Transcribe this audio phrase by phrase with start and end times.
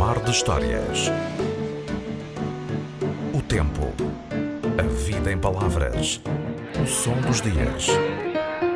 [0.00, 1.12] Mar de Histórias.
[3.32, 3.92] O tempo.
[4.76, 6.20] A vida em palavras.
[6.82, 7.86] O som dos dias.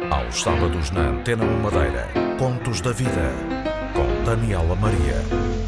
[0.08, 2.06] Aos sábados na Antena 1 Madeira.
[2.38, 3.32] Contos da Vida.
[3.92, 5.63] Com Daniela Maria.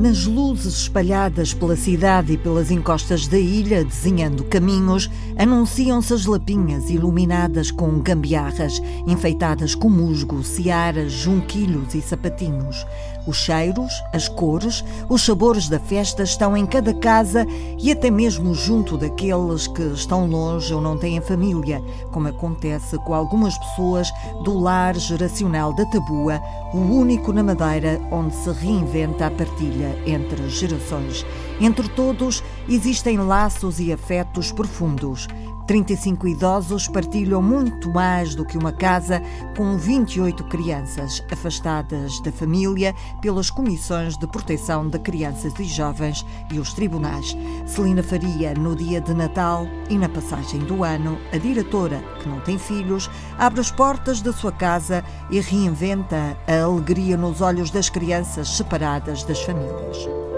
[0.00, 6.88] Nas luzes espalhadas pela cidade e pelas encostas da ilha, desenhando caminhos, anunciam-se as lapinhas
[6.88, 12.86] iluminadas com gambiarras, enfeitadas com musgo, searas, junquilhos e sapatinhos.
[13.26, 17.46] Os cheiros, as cores, os sabores da festa estão em cada casa
[17.78, 23.12] e até mesmo junto daqueles que estão longe ou não têm família, como acontece com
[23.12, 24.10] algumas pessoas
[24.44, 26.40] do lar geracional da Tabua,
[26.72, 31.24] o único na Madeira onde se reinventa a partilha entre gerações.
[31.60, 35.28] Entre todos existem laços e afetos profundos.
[35.70, 39.22] 35 idosos partilham muito mais do que uma casa
[39.56, 46.58] com 28 crianças afastadas da família pelas comissões de proteção de crianças e jovens e
[46.58, 47.36] os tribunais.
[47.66, 52.40] Celina Faria, no dia de Natal e na passagem do ano, a diretora, que não
[52.40, 57.88] tem filhos, abre as portas da sua casa e reinventa a alegria nos olhos das
[57.88, 60.29] crianças separadas das famílias.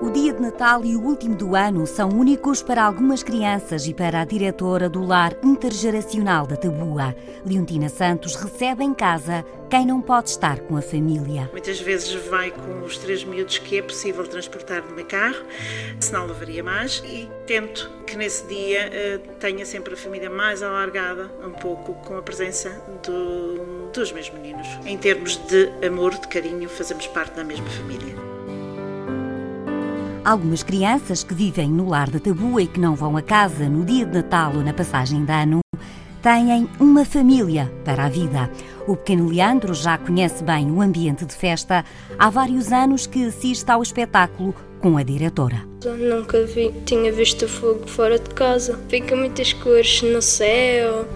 [0.00, 3.92] O dia de Natal e o último do ano são únicos para algumas crianças e
[3.92, 7.16] para a diretora do lar intergeracional da Tabua.
[7.44, 11.48] Leontina Santos recebe em casa quem não pode estar com a família.
[11.50, 15.44] Muitas vezes vai com os três miúdos que é possível transportar no meu carro,
[15.98, 21.28] senão levaria mais, e tento que nesse dia eh, tenha sempre a família mais alargada,
[21.44, 22.70] um pouco com a presença
[23.04, 24.68] do, dos meus meninos.
[24.86, 28.27] Em termos de amor, de carinho, fazemos parte da mesma família.
[30.28, 33.82] Algumas crianças que vivem no lar da Tabua e que não vão a casa no
[33.82, 35.60] dia de Natal ou na passagem de ano
[36.22, 38.50] têm uma família para a vida.
[38.86, 41.82] O pequeno Leandro já conhece bem o ambiente de festa.
[42.18, 45.66] Há vários anos que assiste ao espetáculo com a diretora.
[45.82, 48.78] nunca vi, tinha visto fogo fora de casa.
[48.90, 51.08] Fica muitas cores no céu.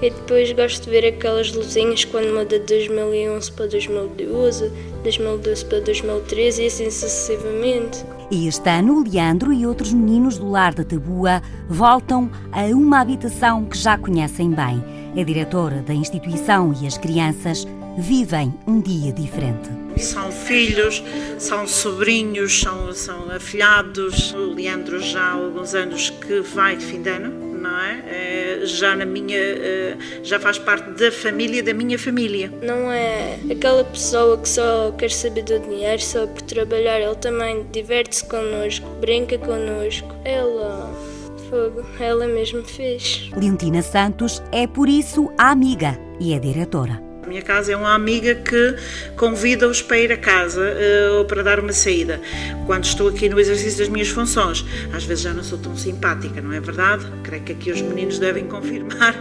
[0.00, 4.70] E depois gosto de ver aquelas luzinhas quando muda de 2011 para 2012,
[5.02, 8.04] 2012 para 2013 e assim sucessivamente.
[8.30, 13.64] E este ano, Leandro e outros meninos do lar da Tabua voltam a uma habitação
[13.64, 14.84] que já conhecem bem.
[15.20, 17.66] A diretora da instituição e as crianças
[17.98, 19.68] vivem um dia diferente.
[19.98, 21.02] São filhos,
[21.38, 24.32] são sobrinhos, são, são afilhados.
[24.32, 28.02] O Leandro já há alguns anos que vai de fim de ano não é?
[28.06, 28.60] é?
[28.64, 33.84] já na minha eh, já faz parte da família da minha família não é aquela
[33.84, 39.38] pessoa que só quer saber do dinheiro só por trabalhar ele também diverte-se connosco brinca
[39.38, 40.90] connosco ela
[41.48, 47.42] fogo ela mesmo fez Leontina Santos é por isso a amiga e a diretora minha
[47.42, 48.76] casa é uma amiga que
[49.16, 52.20] convida-os para ir a casa uh, ou para dar uma saída.
[52.66, 56.40] Quando estou aqui no exercício das minhas funções, às vezes já não sou tão simpática,
[56.40, 57.06] não é verdade?
[57.22, 59.14] Creio que aqui os meninos devem confirmar.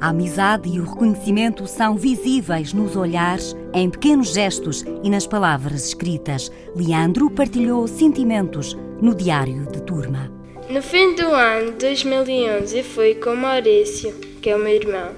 [0.00, 5.86] A amizade e o reconhecimento são visíveis nos olhares, em pequenos gestos e nas palavras
[5.86, 6.50] escritas.
[6.74, 10.30] Leandro partilhou sentimentos no diário de turma.
[10.68, 15.12] No fim do ano 2011, fui com Maurício, que é o meu irmão,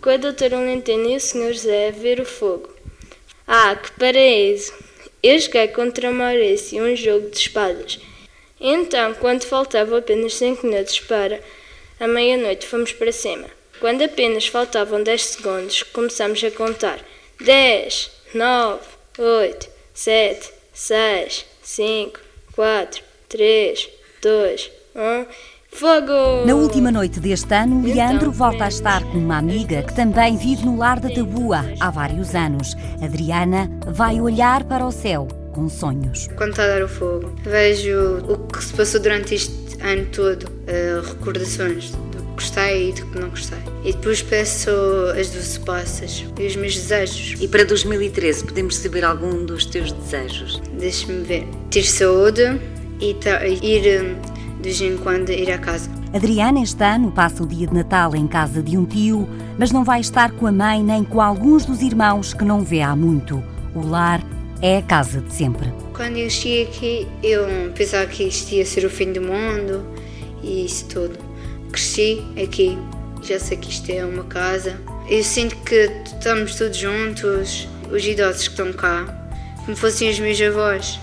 [0.00, 1.52] com a doutora Valentina e o Sr.
[1.52, 2.68] José a ver o fogo.
[3.46, 4.72] Ah, que paraíso!
[5.22, 7.98] Eu joguei contra Maurício um jogo de espadas.
[8.60, 11.40] Então, quando faltavam apenas cinco minutos para
[11.98, 13.48] a meia-noite, fomos para cima.
[13.80, 17.00] Quando apenas faltavam 10 segundos, começamos a contar.
[17.40, 18.80] 10, 9,
[19.18, 22.20] 8, 7, 6, 5,
[22.54, 23.88] 4, 3,
[24.20, 25.26] 2, 1.
[25.70, 26.46] Fogo!
[26.46, 30.36] Na última noite deste ano, então, Leandro volta a estar com uma amiga que também
[30.36, 32.74] vive no lar da Tabua há vários anos.
[33.00, 36.28] Adriana vai olhar para o céu com sonhos.
[36.36, 40.44] Quando está a dar o fogo, vejo o que se passou durante este ano todo,
[40.44, 43.58] uh, recordações do que gostei e do que não gostei.
[43.84, 44.70] E depois peço
[45.16, 47.40] as doze passas e os meus desejos.
[47.40, 50.60] E para 2013, podemos saber algum dos teus desejos?
[50.78, 51.46] Deixa-me ver.
[51.70, 52.60] Ter saúde
[53.00, 53.16] e
[53.62, 54.16] ir
[54.60, 55.90] de vez em quando ir à casa.
[56.12, 59.28] Adriana este ano passa o dia de Natal em casa de um tio,
[59.58, 62.80] mas não vai estar com a mãe nem com alguns dos irmãos que não vê
[62.80, 63.42] há muito.
[63.74, 64.22] O lar
[64.60, 65.72] é a casa de sempre.
[65.94, 69.84] Quando eu cheguei aqui, eu pensava que isto ia ser o fim do mundo
[70.42, 71.18] e isso tudo.
[71.70, 72.78] Cresci aqui,
[73.22, 74.80] já sei que isto é uma casa.
[75.08, 79.06] Eu sinto que estamos todos juntos, os idosos que estão cá,
[79.64, 80.98] como fossem os meus avós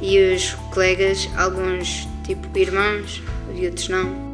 [0.00, 3.22] e os colegas, alguns tipo irmãos
[3.54, 4.26] e outros não.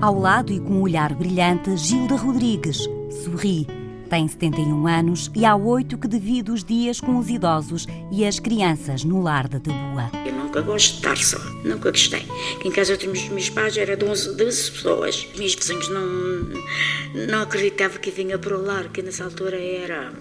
[0.00, 2.88] Ao lado e com um olhar brilhante, Gilda Rodrigues
[3.22, 3.66] sorri.
[4.08, 8.40] Tem 71 anos e há oito que divide os dias com os idosos e as
[8.40, 10.10] crianças no lar da Tabua.
[10.26, 12.26] Eu nunca gosto de estar só, nunca gostei.
[12.64, 15.28] Em casa temos meus pais, era de 11, 12 pessoas.
[15.32, 20.12] Os meus vizinhos não, não acreditavam que vinha para o lar, que nessa altura era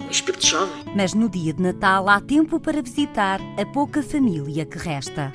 [0.00, 0.82] um espírito jovem.
[0.96, 5.32] Mas no dia de Natal há tempo para visitar a pouca família que resta.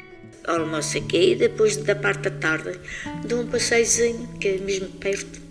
[0.48, 2.80] Almoço aqui e depois da parte da tarde
[3.25, 5.42] dou um passeiozinho, que é mesmo perto.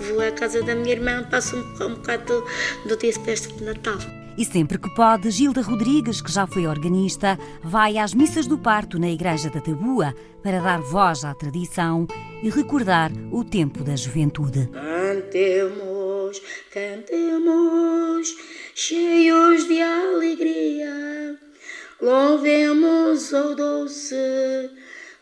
[0.00, 3.52] Vou à casa da minha irmã, passo um, um bocado do, do dia de festa
[3.54, 3.98] de Natal.
[4.38, 8.98] E sempre que pode, Gilda Rodrigues, que já foi organista, vai às missas do parto
[8.98, 12.06] na Igreja da Tabua para dar voz à tradição
[12.42, 14.68] e recordar o tempo da juventude.
[14.70, 18.36] Cantemos, cantemos,
[18.74, 21.38] cheios de alegria,
[22.00, 22.85] louvemos
[23.16, 24.70] o doce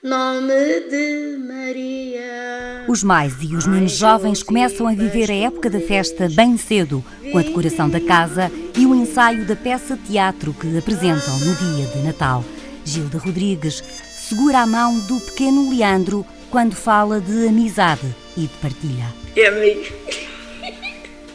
[0.02, 2.84] nome de Maria.
[2.88, 7.04] Os mais e os menos jovens começam a viver a época da festa bem cedo,
[7.30, 11.86] com a decoração da casa e o ensaio da peça teatro que apresentam no dia
[11.86, 12.44] de Natal.
[12.84, 13.84] Gilda Rodrigues
[14.28, 19.06] segura a mão do pequeno Leandro quando fala de amizade e de partilha.
[19.36, 19.84] É amigo.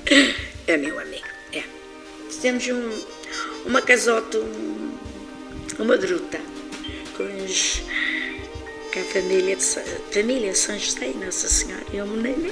[0.67, 1.25] É meu amigo.
[1.51, 1.63] É.
[2.41, 2.91] Temos um,
[3.65, 4.78] uma casota, um,
[5.79, 6.39] uma druta,
[7.15, 7.81] com os
[8.91, 9.63] que a família, de,
[10.11, 12.51] família São José e Nossa Senhora e o menino.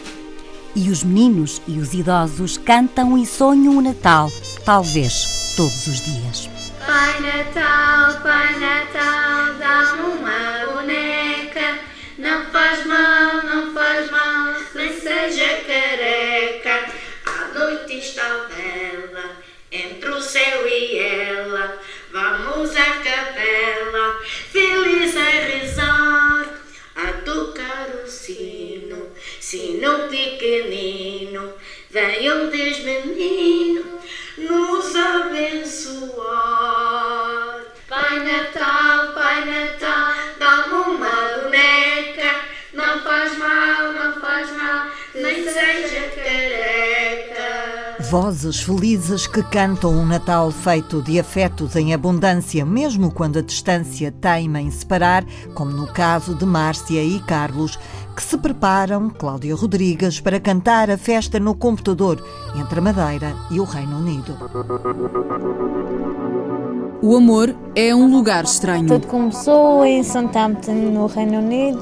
[0.76, 4.30] E os meninos e os idosos cantam e sonham o Natal,
[4.64, 6.50] talvez todos os dias.
[6.86, 11.80] Pai Natal, Pai Natal, dá-me uma boneca.
[12.20, 16.94] Não faz mal, não faz mal, nem seja careca.
[17.26, 19.38] A noite está bela,
[19.72, 21.80] entre o céu e ela.
[22.12, 24.20] Vamos à capela,
[24.52, 26.62] feliz a rezar,
[26.96, 31.54] a tocar o sino, sino pequenino.
[31.90, 34.00] Vem um Deus menino
[34.38, 36.48] nos abençoar.
[37.88, 40.07] Pai Natal, Pai Natal,
[48.10, 54.14] Vozes felizes que cantam um Natal feito de afetos em abundância, mesmo quando a distância
[54.14, 57.78] teima em separar, como no caso de Márcia e Carlos,
[58.16, 62.26] que se preparam, Cláudia Rodrigues, para cantar a festa no computador
[62.56, 64.38] entre a Madeira e o Reino Unido.
[67.02, 68.88] O amor é um lugar estranho.
[68.88, 71.82] Tudo começou em Southampton, no Reino Unido,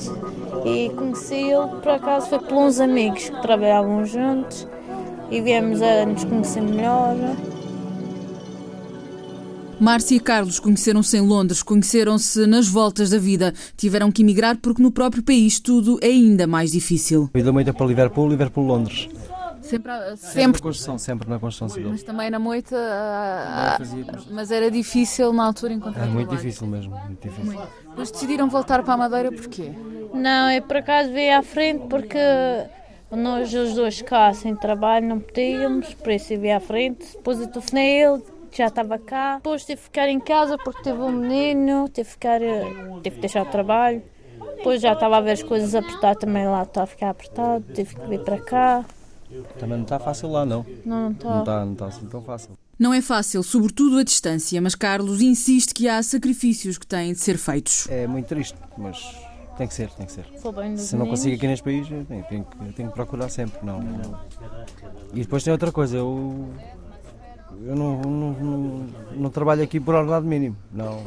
[0.65, 4.67] e conheci-o, por acaso, foi por uns amigos que trabalhavam juntos
[5.35, 7.15] e viemos a nos conhecer melhor.
[9.79, 13.53] Márcia e Carlos conheceram-se em Londres, conheceram-se nas voltas da vida.
[13.75, 17.29] Tiveram que emigrar porque no próprio país tudo é ainda mais difícil.
[17.33, 19.09] A vida muito é para Liverpool, Liverpool, Londres.
[19.61, 21.89] Sempre, Sempre sempre, na construção, sempre na construção civil.
[21.89, 22.77] mas também na moita.
[22.77, 26.37] ah, ah, mas era difícil na altura encontrar É muito trabalho.
[26.47, 27.59] difícil mesmo, muito difícil.
[27.89, 29.71] Depois decidiram voltar para a Madeira porquê?
[30.13, 32.17] Não, eu por acaso veio à frente porque
[33.15, 37.05] nós os dois cá sem trabalho não podíamos, por isso eu à frente.
[37.15, 39.35] Depois eu telefonei a ele, já estava cá.
[39.37, 42.63] Depois tive que ficar em casa porque teve um menino, tive que, ficar, eh,
[43.03, 44.01] tive que deixar o trabalho.
[44.57, 47.95] Depois já estava a ver as coisas apertar também lá, está a ficar apertado, tive
[47.95, 48.85] que vir para cá.
[49.59, 50.65] Também não está fácil lá, não.
[50.85, 51.39] Não Não está.
[51.39, 52.51] está, não está assim tão fácil.
[52.77, 57.19] Não é fácil, sobretudo a distância, mas Carlos insiste que há sacrifícios que têm de
[57.19, 57.87] ser feitos.
[57.89, 59.15] É muito triste, mas
[59.57, 60.25] tem que ser, tem que ser.
[60.53, 63.59] Bem Se não consigo aqui neste país, eu tenho, que, tenho que procurar sempre.
[63.63, 64.19] Não, não.
[65.13, 66.49] E depois tem outra coisa, eu,
[67.63, 70.57] eu não, não, não, não trabalho aqui por ordenado mínimo.
[70.71, 71.03] Não.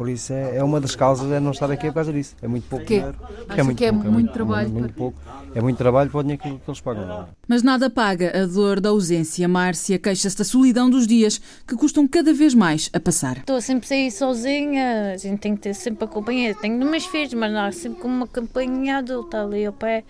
[0.00, 2.34] Por isso é, é uma das causas é não estar aqui por causa disso.
[2.40, 3.00] É muito pouco Porquê?
[3.00, 3.18] dinheiro.
[3.46, 5.18] Acha que é muito trabalho Muito, para- pouco.
[5.54, 7.06] É muito trabalho para o dinheiro que, que eles pagam.
[7.06, 7.20] Não.
[7.20, 7.24] é?
[7.46, 9.46] Mas nada paga a dor da ausência.
[9.46, 11.38] Márcia queixa-se da solidão dos dias,
[11.68, 13.36] que custam cada vez mais a passar.
[13.36, 16.54] Estou sempre a sair sozinha, a gente tem que ter sempre a companhia.
[16.54, 20.02] Tenho meus filhos, mas não, sempre com uma companhia adulta ali ao pé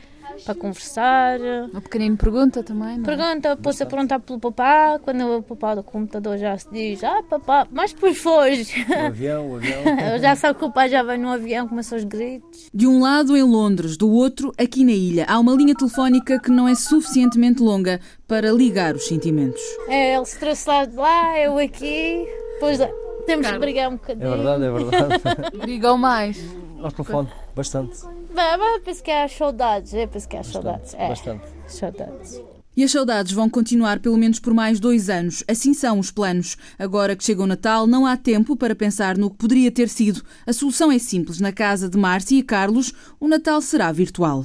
[0.45, 1.39] para conversar.
[1.75, 3.17] O pequenino pergunta também, não é?
[3.17, 7.67] Pergunta, a perguntar pelo papá, quando o papá do computador já se diz, ah papá,
[7.71, 8.85] mas depois foge.
[8.89, 9.81] O avião, o avião.
[10.15, 12.69] Eu já sabe que o pai já vai no avião, começou os gritos.
[12.73, 16.51] De um lado em Londres, do outro aqui na ilha, há uma linha telefónica que
[16.51, 19.61] não é suficientemente longa para ligar os sentimentos.
[19.89, 22.79] É, ele se trouxe lá de lá, eu aqui, depois
[23.27, 24.31] temos que brigar um É bocadinho.
[24.31, 25.57] verdade, é verdade.
[25.61, 26.39] Brigam mais.
[26.79, 27.99] Nós telefone, bastante.
[28.33, 30.95] Mas penso as saudades, eu penso que há saudades.
[30.95, 31.47] É, bastante.
[31.67, 32.41] Saudades.
[32.77, 35.43] E as saudades vão continuar pelo menos por mais dois anos.
[35.49, 36.57] Assim são os planos.
[36.79, 40.23] Agora que chega o Natal, não há tempo para pensar no que poderia ter sido.
[40.47, 41.41] A solução é simples.
[41.41, 44.45] Na casa de Márcia e Carlos, o Natal será virtual.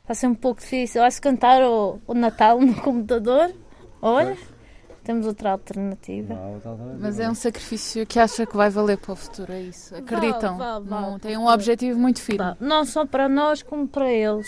[0.00, 1.02] Está a ser um pouco difícil.
[1.02, 3.54] Eu acho que cantar o, o Natal no computador.
[4.00, 4.36] Olha
[5.08, 6.36] temos outra alternativa.
[7.00, 9.94] Mas é um sacrifício que acha que vai valer para o futuro, é isso?
[9.96, 10.58] Acreditam?
[10.58, 11.00] Vá, vá, vá.
[11.00, 12.44] Não, tem um objetivo muito firme.
[12.60, 14.46] Não só para nós, como para eles.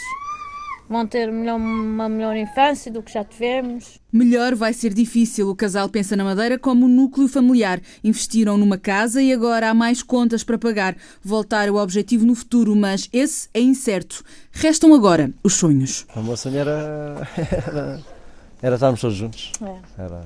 [0.86, 3.98] Vão ter melhor- uma melhor infância do que já tivemos.
[4.12, 5.48] Melhor vai ser difícil.
[5.48, 7.80] O casal pensa na Madeira como núcleo familiar.
[8.04, 10.94] Investiram numa casa e agora há mais contas para pagar.
[11.22, 14.22] Voltar ao objetivo no futuro, mas esse é incerto.
[14.50, 16.06] Restam agora os sonhos.
[16.14, 17.26] O meu sonho era,
[17.66, 18.00] era,
[18.60, 19.52] era estarmos todos juntos.
[19.62, 20.02] É.
[20.02, 20.24] Era,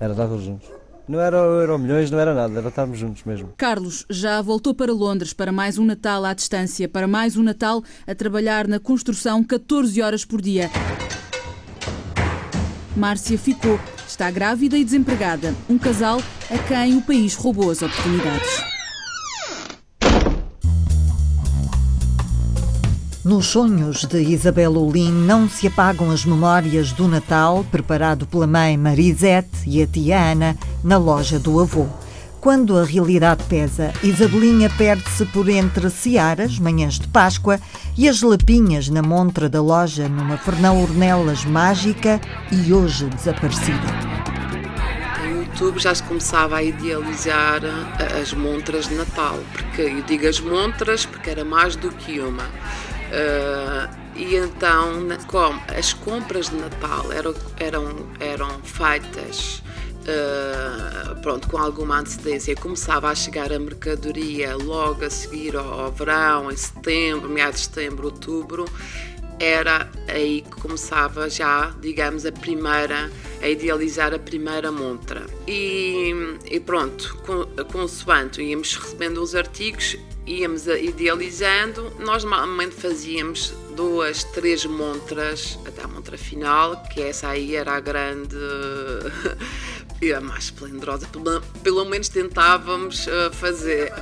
[0.00, 0.68] era estar todos juntos.
[1.08, 3.52] Não era euro milhões, não era nada, era estarmos juntos mesmo.
[3.56, 7.82] Carlos já voltou para Londres para mais um Natal à distância, para mais um Natal
[8.06, 10.68] a trabalhar na construção 14 horas por dia.
[12.96, 15.54] Márcia ficou, está grávida e desempregada.
[15.70, 16.18] Um casal
[16.50, 18.75] a quem o país roubou as oportunidades.
[23.26, 28.76] Nos sonhos de Isabel Olim não se apagam as memórias do Natal preparado pela mãe
[28.78, 31.88] Marisete e a tia Ana na loja do avô.
[32.40, 37.58] Quando a realidade pesa, Isabelinha perde-se por entre searas, manhãs de Páscoa
[37.98, 42.20] e as lapinhas na montra da loja numa Fernão Ornelas mágica
[42.52, 44.06] e hoje desaparecida.
[45.40, 50.38] Outubro já se começava a idealizar a- as montras de Natal, porque eu digo as
[50.38, 52.44] montras porque era mais do que uma.
[53.12, 55.60] Ah, e então, como?
[55.76, 59.62] As compras de Natal eram, eram, eram feitas
[60.08, 65.92] ah, pronto, com alguma antecedência, começava a chegar a mercadoria logo a seguir ao, ao
[65.92, 68.64] verão, em setembro, meados de setembro, outubro,
[69.38, 73.10] era aí que começava já, digamos, a primeira,
[73.42, 75.26] a idealizar a primeira montra.
[75.46, 79.96] E, e pronto, con- consoante íamos recebendo os artigos,
[80.26, 87.54] íamos idealizando, nós normalmente fazíamos duas, três montras até a montra final, que essa aí
[87.54, 88.36] era a grande
[90.02, 93.92] e a mais esplendorosa, pelo, pelo menos tentávamos eh, fazer.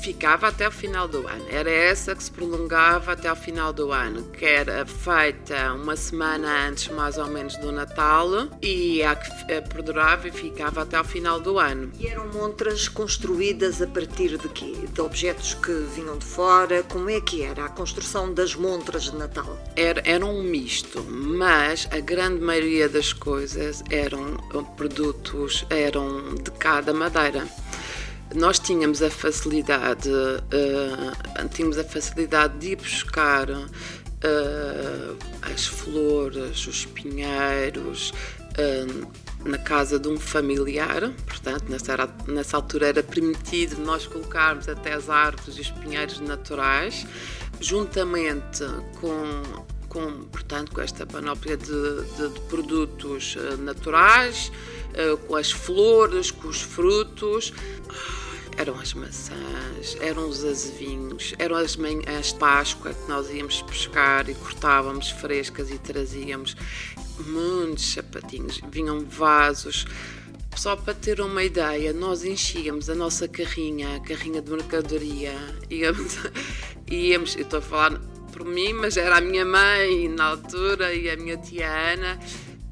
[0.00, 1.44] Ficava até o final do ano.
[1.50, 6.68] Era essa que se prolongava até o final do ano, que era feita uma semana
[6.68, 8.28] antes, mais ou menos, do Natal,
[8.62, 9.28] e a que
[9.68, 11.90] perdurava e ficava até o final do ano.
[11.98, 14.74] E eram montras construídas a partir de quê?
[14.92, 16.82] De objetos que vinham de fora?
[16.84, 19.58] Como é que era a construção das montras de Natal?
[19.74, 24.36] Era, era um misto, mas a grande maioria das coisas eram
[24.76, 27.46] produtos, eram de cada madeira.
[28.34, 35.16] Nós tínhamos a facilidade, uh, tínhamos a facilidade de ir buscar uh,
[35.52, 39.08] as flores, os pinheiros, uh,
[39.48, 44.92] na casa de um familiar, portanto, nessa, era- nessa altura era permitido nós colocarmos até
[44.92, 47.06] as árvores e os pinheiros naturais,
[47.60, 48.64] juntamente
[49.00, 49.42] com,
[49.88, 54.52] com, portanto, com esta panóplia de, de- de produtos naturais,
[55.26, 57.52] com as flores, com os frutos.
[58.56, 64.34] Eram as maçãs, eram os azevinhos, eram as de Páscoa que nós íamos pescar e
[64.34, 66.56] cortávamos frescas e trazíamos
[67.24, 69.86] muitos sapatinhos, vinham vasos.
[70.56, 75.32] Só para ter uma ideia, nós enchíamos a nossa carrinha, a carrinha de mercadoria,
[75.70, 76.18] íamos,
[76.90, 78.00] íamos eu estou a falar
[78.32, 82.18] por mim, mas era a minha mãe na altura e a minha tia Ana,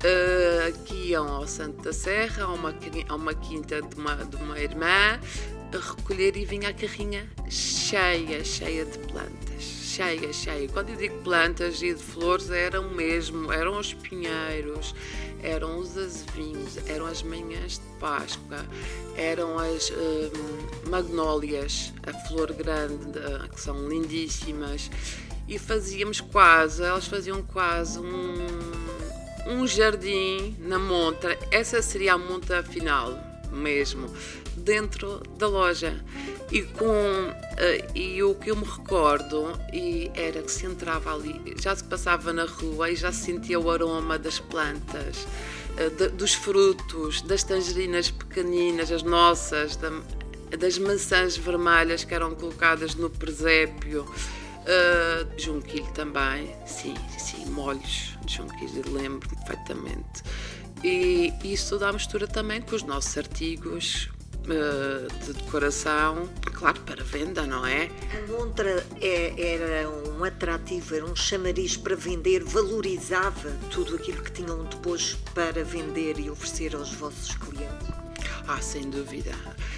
[0.03, 2.75] eh, que iam ao Santo da Serra, a uma,
[3.09, 5.19] a uma quinta de uma, de uma irmã,
[5.73, 10.69] recolher e vinha a carrinha cheia, cheia de plantas, cheia, cheia.
[10.69, 14.95] Quando eu digo plantas e de flores, eram mesmo, eram os pinheiros,
[15.43, 18.65] eram os azevinhos, eram as manhãs de Páscoa,
[19.17, 24.91] eram as hum, magnólias, a flor grande, eh, que são lindíssimas,
[25.49, 28.47] e fazíamos quase, elas faziam quase um,
[29.47, 31.39] um jardim na montra.
[31.51, 33.19] Essa seria a montra final
[33.51, 34.13] mesmo,
[34.57, 36.03] dentro da loja.
[36.53, 36.87] E, com,
[37.57, 41.83] eh, e o que eu me recordo e era que se entrava ali, já se
[41.85, 45.27] passava na rua e já se sentia o aroma das plantas,
[45.77, 50.01] eh, dos frutos, das tangerinas pequeninas, as nossas, da-
[50.57, 54.07] das maçãs vermelhas que eram colocadas no presépio.
[54.67, 60.25] Uh, junquilho também, sim, sim, molhos de junquilho, lembro perfeitamente.
[60.83, 64.09] E isso tudo à mistura também com os nossos artigos
[64.43, 67.89] uh, de decoração, claro, para venda, não é?
[68.13, 74.33] A montra é- era um atrativo, era um chamariz para vender, valorizava tudo aquilo que
[74.33, 78.06] tinham depois para vender e oferecer aos vossos clientes.
[78.49, 79.33] Ah, sem dúvida.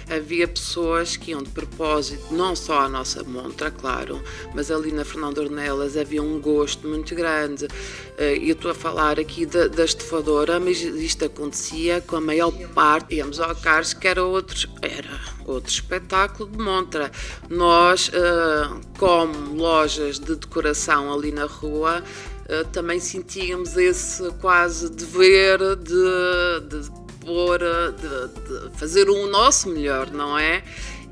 [0.07, 4.21] Havia pessoas que iam de propósito, não só à nossa montra, claro,
[4.53, 7.67] mas ali na Fernando Ornelas havia um gosto muito grande.
[8.15, 12.51] Eh, eu estou a falar aqui da, da estufadora, mas isto acontecia com a maior
[12.75, 13.15] parte.
[13.15, 17.11] Íamos ao Carlos, que era outro, era outro espetáculo de montra.
[17.49, 22.03] Nós, eh, como lojas de decoração ali na rua,
[22.47, 30.09] eh, também sentíamos esse quase dever de, de eh, de, de, fazer o nosso melhor,
[30.11, 30.63] não é?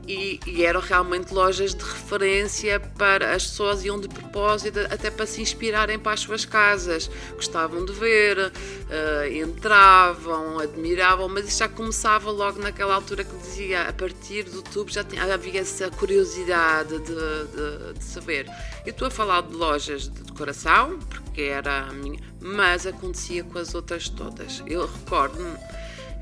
[0.08, 5.26] E, e, eram realmente lojas de referência para as pessoas iam de propósito até para
[5.26, 7.12] se inspirarem para as suas casas.
[7.36, 13.82] Gostavam de ver uh, entravam admiravam mas isso já começava logo naquela altura que dizia
[13.82, 18.50] a partir do tubo já tinha, havia essa curiosidade de, de, de saber.
[18.86, 23.58] Eu estou a falar de lojas de decoração porque era a minha mas acontecia com
[23.58, 24.64] as outras todas.
[24.66, 25.58] Eu recordo-me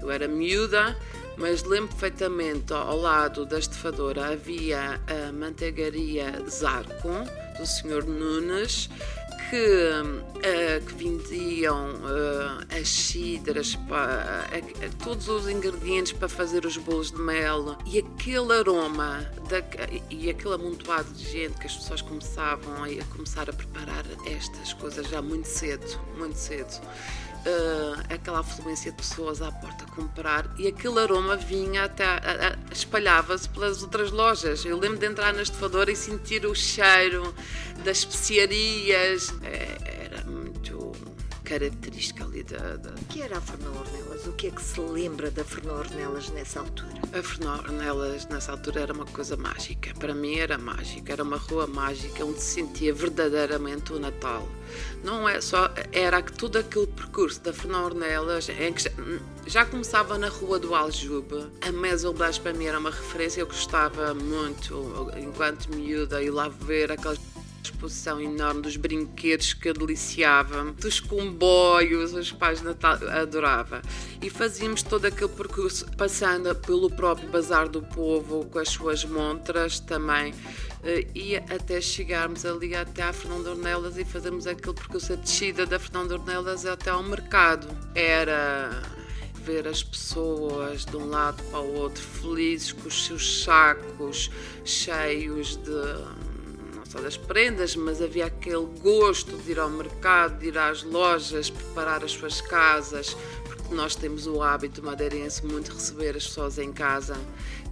[0.06, 0.96] eu era miúda,
[1.36, 7.10] mas lembro perfeitamente ao lado da estefadora havia a manteigaria Zarco,
[7.58, 8.06] do Sr.
[8.06, 8.90] Nunes,
[9.50, 17.12] que, uh, que vendiam uh, as cidras, uh, todos os ingredientes para fazer os bolos
[17.12, 19.62] de mel e aquele aroma da,
[20.10, 24.74] e aquele amontoado de gente que as pessoas começavam a, a começar a preparar estas
[24.74, 26.82] coisas já muito cedo, muito cedo
[27.46, 32.06] uh, aquela afluência de pessoas à porta a comprar e aquele aroma vinha até,
[32.72, 34.66] espalhava-se pelas outras lojas.
[34.66, 37.34] Eu lembro de entrar na estufadora e sentir o cheiro
[37.84, 39.34] das especiarias.
[39.44, 39.95] É,
[41.46, 42.90] característica ali da, da...
[42.90, 44.26] O que era a Fernão Ornelas?
[44.26, 47.00] O que é que se lembra da Fernão Ornelas nessa altura?
[47.14, 49.94] A Fernão Ornelas nessa altura era uma coisa mágica.
[49.98, 51.14] Para mim era mágica.
[51.14, 54.48] Era uma rua mágica onde se sentia verdadeiramente o Natal.
[55.04, 55.70] Não é só...
[55.94, 58.92] Era todo aquele percurso da Fernão Ornelas em que já,
[59.46, 61.48] já começava na rua do Aljube.
[61.62, 63.42] A Mesa Blas para mim era uma referência.
[63.42, 67.20] Eu gostava muito, enquanto miúda, ir lá ver aquelas
[67.66, 73.82] exposição enorme dos brinquedos que eu deliciava, dos comboios, os pais de Natal adorava.
[74.22, 79.80] E fazíamos todo aquele percurso passando pelo próprio Bazar do Povo com as suas montras
[79.80, 80.34] também
[80.84, 85.66] eh, e até chegarmos ali até à Fernando Ornelas e fazermos aquele percurso a descida
[85.66, 87.68] da Fernando Ornelas até ao mercado.
[87.94, 88.82] Era
[89.46, 94.32] ver as pessoas de um lado para o outro felizes com os seus sacos
[94.64, 95.70] cheios de
[97.02, 102.04] das prendas, mas havia aquele gosto de ir ao mercado, de ir às lojas, preparar
[102.04, 106.72] as suas casas, porque nós temos o hábito madeirense muito de receber as pessoas em
[106.72, 107.18] casa,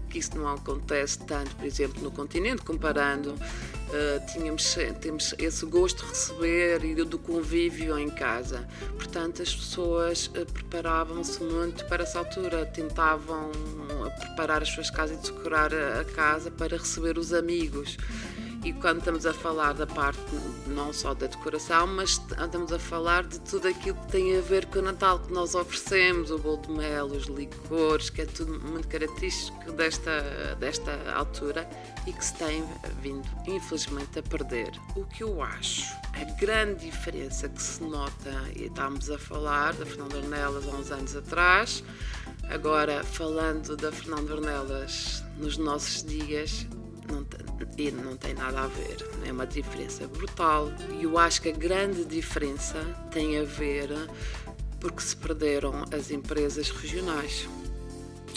[0.09, 3.31] que isso não acontece tanto, por exemplo, no continente, comparando.
[3.33, 8.67] Uh, tínhamos temos esse gosto de receber e do convívio em casa.
[8.95, 15.17] Portanto, as pessoas uh, preparavam-se muito para essa altura, tentavam uh, preparar as suas casas
[15.17, 17.97] e decorar a casa para receber os amigos.
[18.63, 20.21] E quando estamos a falar da parte
[20.67, 24.67] não só da decoração, mas estamos a falar de tudo aquilo que tem a ver
[24.67, 28.58] com o Natal que nós oferecemos, o bolo de mel, os licores, que é tudo
[28.65, 31.69] muito característico desta, desta altura
[32.08, 32.63] e que se tem
[33.02, 34.71] vindo, infelizmente, a perder.
[34.95, 39.86] O que eu acho, a grande diferença que se nota, e estávamos a falar da
[39.86, 41.84] Fernanda Ornelas há uns anos atrás,
[42.49, 46.65] agora falando da Fernanda Ornelas nos nossos dias,
[47.08, 47.26] não,
[47.78, 48.98] e não tem nada a ver.
[49.26, 50.72] É uma diferença brutal.
[51.00, 52.80] E eu acho que a grande diferença
[53.12, 53.89] tem a ver
[54.80, 57.48] porque se perderam as empresas regionais.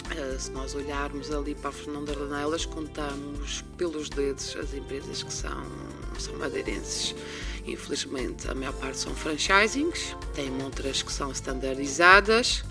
[0.07, 5.33] Uh, se nós olharmos ali para a Fernanda Lanelas, contamos pelos dedos as empresas que
[5.33, 5.65] são,
[6.17, 7.13] são madeirenses.
[7.65, 12.63] Infelizmente, a maior parte são franchisings, tem montras que são standardizadas,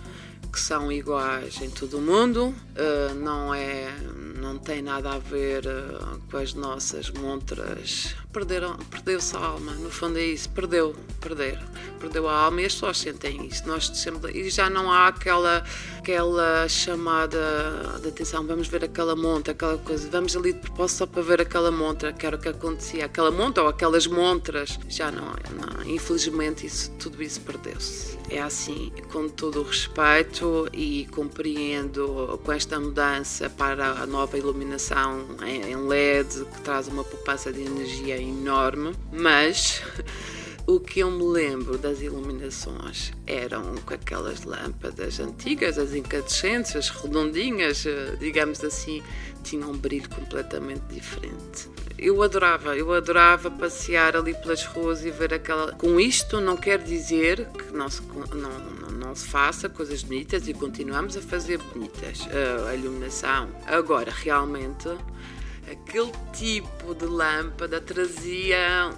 [0.50, 3.94] que são iguais em todo o mundo, uh, não é
[4.36, 8.14] não tem nada a ver uh, com as nossas montras.
[8.32, 11.58] Perderam, perdeu-se a alma, no fundo é isso, perdeu, perder,
[11.98, 13.66] perdeu a alma e as pessoas sentem isso.
[13.66, 15.64] Nós sempre, e já não há aquela,
[16.06, 21.06] aquela chamada de atenção, vamos ver aquela montra, aquela coisa, vamos ali de propósito só
[21.06, 25.10] para ver aquela montra, que era o que acontecia, aquela montra ou aquelas montras, já
[25.10, 28.16] não, não infelizmente isso, tudo isso perdeu-se.
[28.30, 35.26] É assim, com todo o respeito e compreendo com esta mudança para a nova iluminação
[35.44, 39.82] em LED que traz uma poupança de energia enorme, mas
[40.68, 46.88] O que eu me lembro das iluminações eram com aquelas lâmpadas antigas, as incandescentes, as
[46.88, 49.00] redondinhas, eh, digamos assim,
[49.44, 51.70] tinham um brilho completamente diferente.
[51.96, 55.70] Eu adorava, eu adorava passear ali pelas ruas e ver aquela.
[55.70, 58.02] Com isto não quer dizer que não se,
[58.34, 63.48] não, não, se faça coisas bonitas e continuamos a fazer bonitas eh, a iluminação.
[63.66, 64.88] Agora, realmente,
[65.70, 68.90] aquele tipo de lâmpada trazia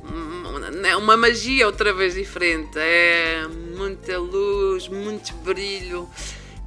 [0.96, 2.78] uma magia outra vez diferente.
[2.78, 6.09] É muita luz, muito brilho,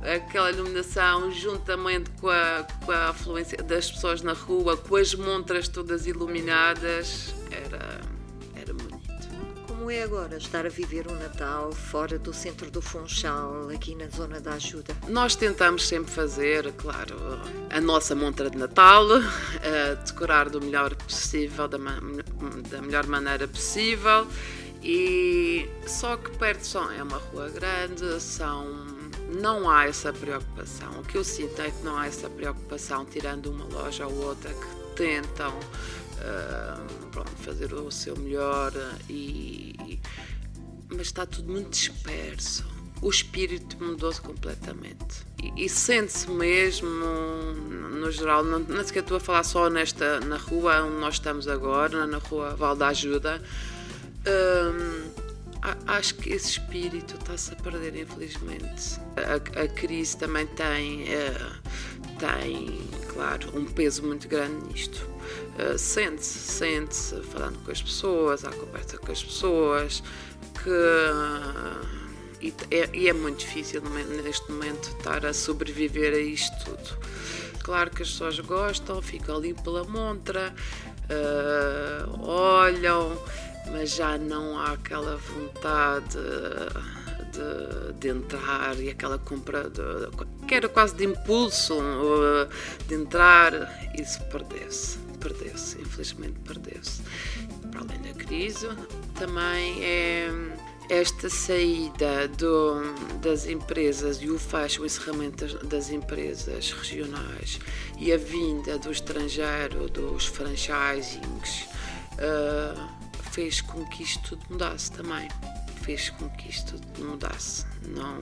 [0.01, 5.67] aquela iluminação juntamente com a, com a afluência das pessoas na rua, com as montras
[5.67, 7.33] todas iluminadas.
[7.51, 8.00] Era
[9.81, 14.07] como é agora estar a viver o Natal fora do centro do Funchal, aqui na
[14.09, 14.95] zona da ajuda?
[15.07, 17.17] Nós tentamos sempre fazer, claro,
[17.67, 19.07] a nossa montra de Natal,
[20.05, 21.79] decorar do melhor possível, da,
[22.69, 24.27] da melhor maneira possível.
[24.83, 28.67] E só que perto só é uma rua grande, são
[29.31, 30.91] não há essa preocupação.
[30.99, 34.53] O que eu sinto é que não há essa preocupação, tirando uma loja ou outra
[34.53, 35.51] que tentam
[36.21, 38.71] uh, pronto, fazer o seu melhor,
[39.09, 39.99] e,
[40.89, 42.65] mas está tudo muito disperso.
[43.01, 45.25] O espírito mudou-se completamente.
[45.41, 50.37] E, e sente-se mesmo, no geral, não, não sequer estou a falar só nesta, na
[50.37, 53.41] rua onde nós estamos agora, na rua Val da Ajuda.
[54.27, 55.09] Um,
[55.87, 58.99] acho que esse espírito está-se a perder, infelizmente.
[59.17, 65.10] A, a crise também tem, uh, tem, claro, um peso muito grande nisto.
[65.57, 70.03] Uh, sente-se, sente-se, falando com as pessoas, à conversa com as pessoas,
[70.63, 70.69] que.
[70.69, 72.01] Uh,
[72.41, 73.81] e, é, e é muito difícil
[74.23, 76.97] neste momento estar a sobreviver a isto tudo.
[77.59, 80.51] Claro que as pessoas gostam, ficam ali pela montra,
[81.05, 83.15] uh, olham,
[83.71, 86.17] mas já não há aquela vontade
[87.31, 89.81] de, de entrar e aquela compra de,
[90.47, 91.77] que era quase de impulso
[92.87, 93.53] de entrar,
[93.97, 97.01] isso perdeu-se, perdeu-se, infelizmente perdeu-se.
[97.71, 98.67] Para além da crise,
[99.15, 100.29] também é
[100.91, 102.81] esta saída do,
[103.21, 107.61] das empresas e o fecho, o encerramento das, das, empresas regionais
[107.97, 111.65] e a vinda do estrangeiro, dos franchisings,
[112.19, 112.89] uh,
[113.31, 115.29] fez com que isto tudo mudasse também.
[115.83, 117.65] Fez com que isto tudo mudasse.
[117.87, 118.19] Não,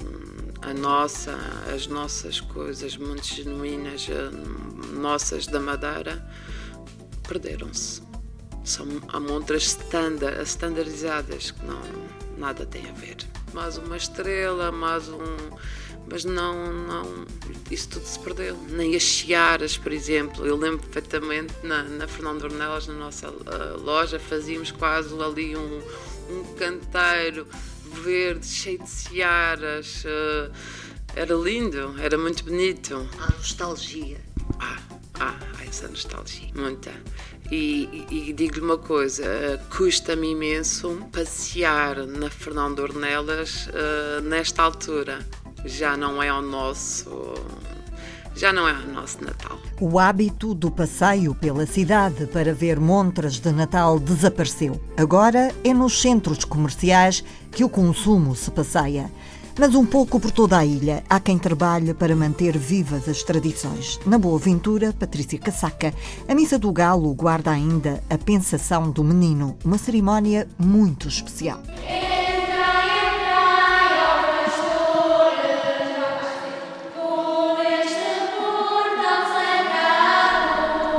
[0.62, 1.36] a nossa,
[1.74, 4.30] as nossas coisas muito genuínas, eh,
[4.94, 6.26] nossas da Madeira,
[7.30, 8.02] perderam-se.
[8.66, 11.80] São amontras standard, standardizadas que não,
[12.38, 13.18] nada tem a ver.
[13.54, 15.38] Mais uma estrela, mais um
[16.12, 17.26] mas não, não,
[17.70, 18.58] isso tudo se perdeu.
[18.70, 20.44] Nem as chiaras, por exemplo.
[20.44, 25.82] Eu lembro perfeitamente na, na Fernando Ornelas, na nossa uh, loja, fazíamos quase ali um,
[26.32, 27.48] um canteiro
[28.04, 30.04] verde, cheio de ciaras.
[30.04, 30.52] Uh,
[31.16, 33.08] era lindo, era muito bonito.
[33.20, 34.20] Há nostalgia.
[34.60, 34.80] Ah,
[35.20, 35.36] há
[35.68, 36.92] essa nostalgia, muita.
[37.52, 45.20] E, e, digo-lhe uma coisa, uh, custa-me imenso passear na Fernando Ornelas uh, nesta altura
[45.66, 47.34] já não é o nosso
[48.36, 49.60] já não é o nosso Natal.
[49.82, 54.82] O hábito do passeio pela cidade para ver montras de Natal desapareceu.
[54.96, 59.12] Agora é nos centros comerciais que o consumo se passeia.
[59.60, 64.00] Mas um pouco por toda a ilha há quem trabalhe para manter vivas as tradições.
[64.06, 65.94] Na Boa Ventura, Patrícia Casaca,
[66.30, 71.62] a Missa do Galo guarda ainda a pensação do menino, uma cerimónia muito especial.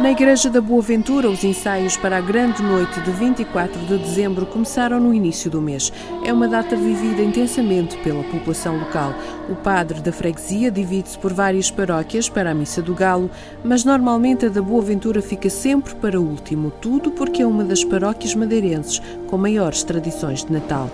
[0.01, 4.47] Na Igreja da Boa Ventura, os ensaios para a grande noite de 24 de dezembro
[4.47, 5.93] começaram no início do mês.
[6.25, 9.13] É uma data vivida intensamente pela população local.
[9.51, 13.31] O padre da freguesia divide-se por várias paróquias para a Missa do Galo,
[13.63, 17.63] mas normalmente a da Boa Ventura fica sempre para o último, tudo porque é uma
[17.63, 20.91] das paróquias madeirenses com maiores tradições de Natal.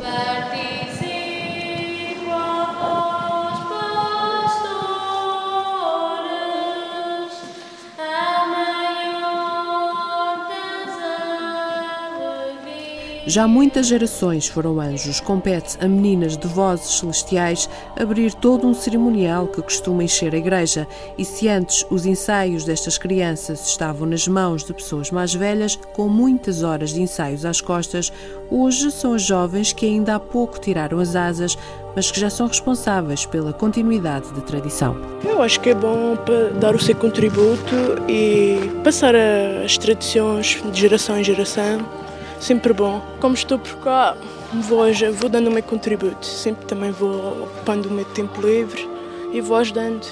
[13.29, 15.19] Já muitas gerações foram anjos.
[15.19, 20.87] Compete a meninas de vozes celestiais abrir todo um cerimonial que costuma encher a igreja.
[21.19, 26.07] E se antes os ensaios destas crianças estavam nas mãos de pessoas mais velhas, com
[26.07, 28.13] muitas horas de ensaios às costas,
[28.49, 31.59] hoje são as jovens que ainda há pouco tiraram as asas,
[31.97, 34.97] mas que já são responsáveis pela continuidade da tradição.
[35.25, 36.17] Eu acho que é bom
[36.61, 37.75] dar o seu contributo
[38.09, 42.06] e passar as tradições de geração em geração
[42.41, 43.03] sempre bom.
[43.21, 44.17] Como estou por cá,
[44.53, 46.25] vou, vou dando o meu contributo.
[46.25, 48.89] Sempre também vou ocupando o meu tempo livre
[49.33, 50.07] e vou ajudando,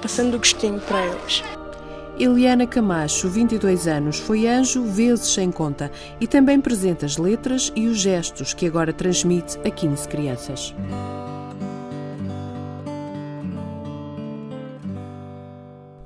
[0.00, 1.42] passando o gostinho para eles.
[2.18, 7.88] Eliana Camacho, 22 anos, foi anjo vezes sem conta e também presente as letras e
[7.88, 10.72] os gestos que agora transmite a 15 crianças.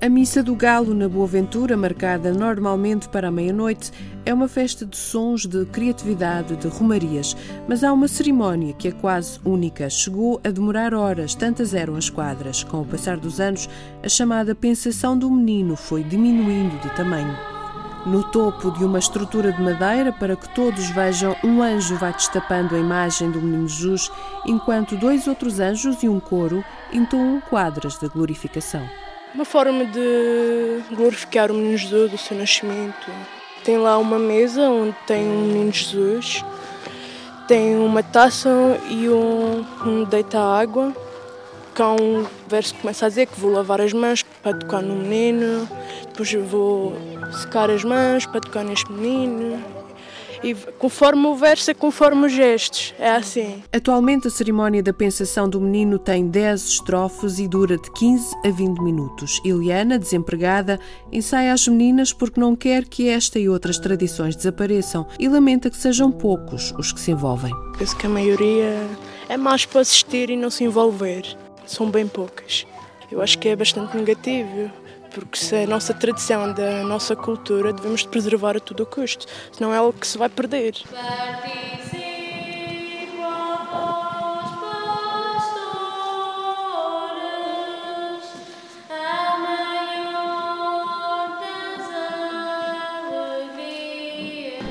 [0.00, 3.90] A Missa do Galo na Boaventura, marcada normalmente para a meia-noite,
[4.24, 8.92] é uma festa de sons, de criatividade, de romarias, mas há uma cerimónia que é
[8.92, 9.90] quase única.
[9.90, 12.62] Chegou a demorar horas, tantas eram as quadras.
[12.62, 13.68] Com o passar dos anos,
[14.00, 17.36] a chamada pensação do menino foi diminuindo de tamanho.
[18.06, 22.76] No topo de uma estrutura de madeira, para que todos vejam, um anjo vai destapando
[22.76, 24.12] a imagem do menino Jesus,
[24.46, 28.88] enquanto dois outros anjos e um coro entoam quadras da glorificação.
[29.34, 33.10] Uma forma de glorificar o menino Jesus, do seu nascimento.
[33.64, 36.44] Tem lá uma mesa onde tem um menino Jesus,
[37.46, 38.48] tem uma taça
[38.88, 40.94] e um, um deita água.
[41.74, 44.96] Cá um verso que começa a dizer que vou lavar as mãos para tocar no
[44.96, 45.68] menino,
[46.08, 46.94] depois vou
[47.40, 49.77] secar as mãos para tocar neste menino
[50.42, 53.62] e conforme o verso é conforme os gestos, é assim.
[53.72, 58.50] Atualmente a cerimónia da pensação do menino tem 10 estrofes e dura de 15 a
[58.50, 59.40] 20 minutos.
[59.44, 60.78] Eliana, desempregada,
[61.12, 65.76] ensaia as meninas porque não quer que esta e outras tradições desapareçam e lamenta que
[65.76, 67.52] sejam poucos os que se envolvem.
[67.78, 68.86] Penso que a maioria
[69.28, 71.24] é mais para assistir e não se envolver.
[71.66, 72.66] São bem poucas.
[73.10, 74.70] Eu acho que é bastante negativo
[75.08, 79.72] porque se é a nossa tradição, da nossa cultura, devemos preservar a todo custo, senão
[79.72, 80.74] é algo que se vai perder.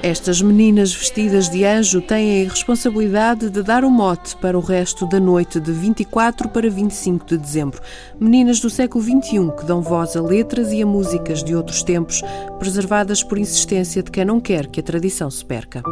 [0.08, 5.06] Estas meninas vestidas de anjo têm a responsabilidade de dar o mote para o resto
[5.06, 7.82] da noite de 24 para 25 de dezembro.
[8.17, 12.22] Meninas do século XXI que dão voz a letras e a músicas de outros tempos,
[12.58, 15.84] preservadas por insistência de quem não quer que a tradição se perca.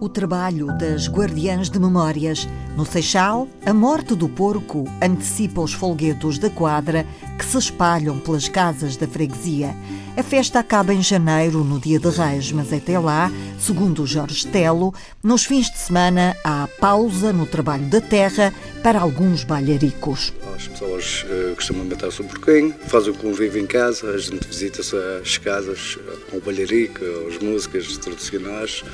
[0.00, 2.46] O trabalho das guardiãs de memórias.
[2.76, 7.04] No Seixal, a morte do porco antecipa os folguedos da quadra
[7.36, 9.74] que se espalham pelas casas da freguesia.
[10.16, 14.94] A festa acaba em janeiro, no dia de Reis, mas até lá, segundo Jorge Telo,
[15.20, 20.32] nos fins de semana há pausa no trabalho da terra para alguns balharicos.
[20.54, 24.94] As pessoas uh, costumam matar-se um porquinho, fazem o convívio em casa, a gente visita-se
[25.20, 25.98] as casas,
[26.32, 28.84] ao balharico, as músicas tradicionais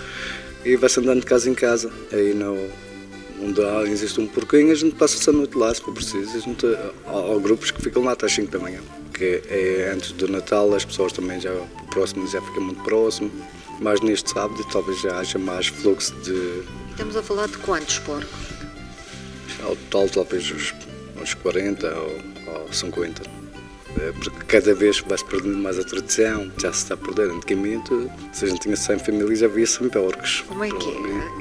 [0.64, 1.90] e vai-se andando de casa em casa.
[2.12, 2.68] Aí no,
[3.42, 6.36] onde há, existe um porquinho, a gente passa-se a noite lá, se for preciso.
[6.36, 8.80] A gente, há, há grupos que ficam lá até as 5 da manhã
[9.14, 13.30] porque é antes do Natal, as pessoas também já, o próximo já fica muito próximo.
[13.80, 16.64] Mas neste sábado talvez já haja mais fluxo de.
[16.90, 18.28] Estamos a falar de quantos porcos?
[19.62, 20.74] Ao total, talvez uns,
[21.20, 22.20] uns 40 ou,
[22.54, 23.33] ou 50.
[24.00, 27.30] É, porque cada vez vai-se perdendo mais a tradição, já se está a perder.
[27.30, 27.90] Antigamente,
[28.32, 30.44] se a gente tinha 100 famílias, havia 100 porcos.
[30.48, 30.90] Como é que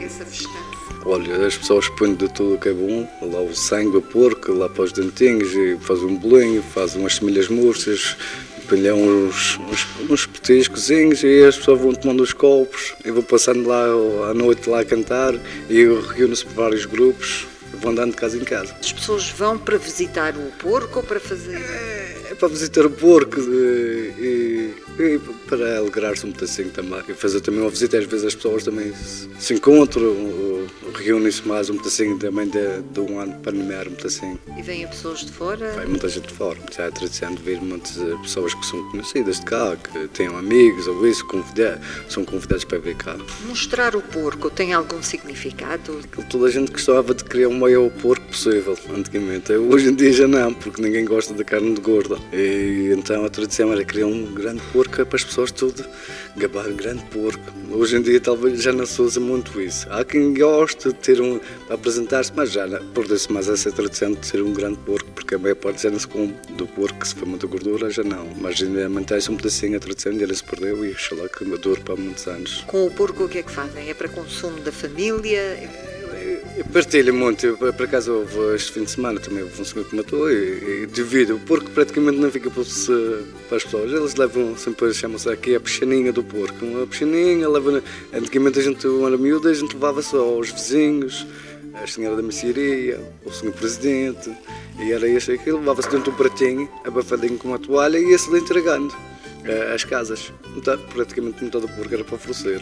[0.01, 0.83] é essa festança?
[1.05, 4.53] Olha, as pessoas põem de tudo o que é bom, lá o sangue, o porco,
[4.53, 8.15] lá para os dentinhos, e fazem um bolinho, fazem umas semilhas murchas,
[8.69, 13.67] põem uns, uns, uns petiscozinhos e as pessoas vão tomando os copos e vão passando
[13.67, 13.83] lá
[14.29, 15.33] à noite lá a cantar
[15.69, 15.83] e
[16.15, 18.73] reúnem-se por vários grupos vão andando de casa em casa.
[18.79, 21.59] As pessoas vão para visitar o porco ou para fazer?
[21.59, 27.01] É para visitar o porco e, e, e para alegrar-se um pedacinho também.
[27.07, 28.91] E fazer também uma visita, às vezes as pessoas também
[29.39, 30.13] se encontram,
[30.95, 34.39] reúnem-se mais um pedacinho também de, de um ano para nomear um pedacinho.
[34.57, 35.71] E vêm pessoas de fora?
[35.73, 36.57] Vem muita gente de fora.
[36.75, 40.87] Já é tradição de vir muitas pessoas que são conhecidas de cá, que têm amigos
[40.87, 43.15] ou isso, convidar, são convidados para vir cá.
[43.47, 46.01] Mostrar o porco tem algum significado?
[46.29, 49.53] Toda a gente gostava de criar o maior porco possível, antigamente.
[49.53, 52.17] Hoje em dia já não, porque ninguém gosta da carne de gorda.
[52.31, 55.83] E então a tradição era criar um grande porco para as pessoas tudo
[56.35, 57.41] gabar um grande porco.
[57.71, 59.87] Hoje em dia talvez já não se usa muito isso.
[59.89, 64.41] Há quem gosta de ter um, apresentar-se, mas já perdeu-se mais essa tradição de ter
[64.41, 67.89] um grande porco, porque a maior parte já come do porco, se for muita gordura,
[67.89, 68.27] já não.
[68.39, 71.95] Mas ainda mantém-se um pedacinho a tradição, ainda se perdeu e lá que dura para
[71.95, 72.63] muitos anos.
[72.67, 73.89] Com o porco o que é que fazem?
[73.89, 75.69] É para consumo da família?
[76.71, 79.95] Partilho muito, eu, por acaso houve este fim de semana também houve um senhor que
[79.95, 82.63] matou e, e divido, o porco praticamente não fica para,
[83.47, 87.81] para as pessoas, eles levam sempre, chamam-se aqui a peixaninha do porco, uma peixaninha, levam,
[88.11, 91.27] antigamente a gente, era miúda, a gente levava só aos vizinhos,
[91.75, 94.31] a senhora da mercearia, o senhor presidente,
[94.79, 98.35] e era isso aquilo, levava-se dentro de um pratinho, abafadinho com uma toalha e ia-se
[98.35, 98.93] entregando.
[99.45, 100.31] eh, as casas.
[100.55, 102.61] Então, praticamente metade do porco era para oferecer.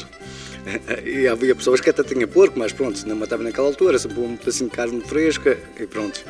[1.06, 4.36] E havia pessoas que até tinham porco, mas pronto, não matavam naquela altura, sempre um
[4.36, 6.24] pedacinho de carne fresca e pronto.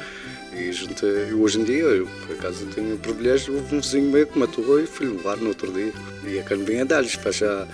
[0.54, 4.12] E a gente, hoje em dia, eu, por acaso tenho o privilégio, houve um vizinho
[4.12, 5.94] meu que matou e fui levar no outro dia.
[6.28, 7.68] E a carne vinha dar-lhes, faz a,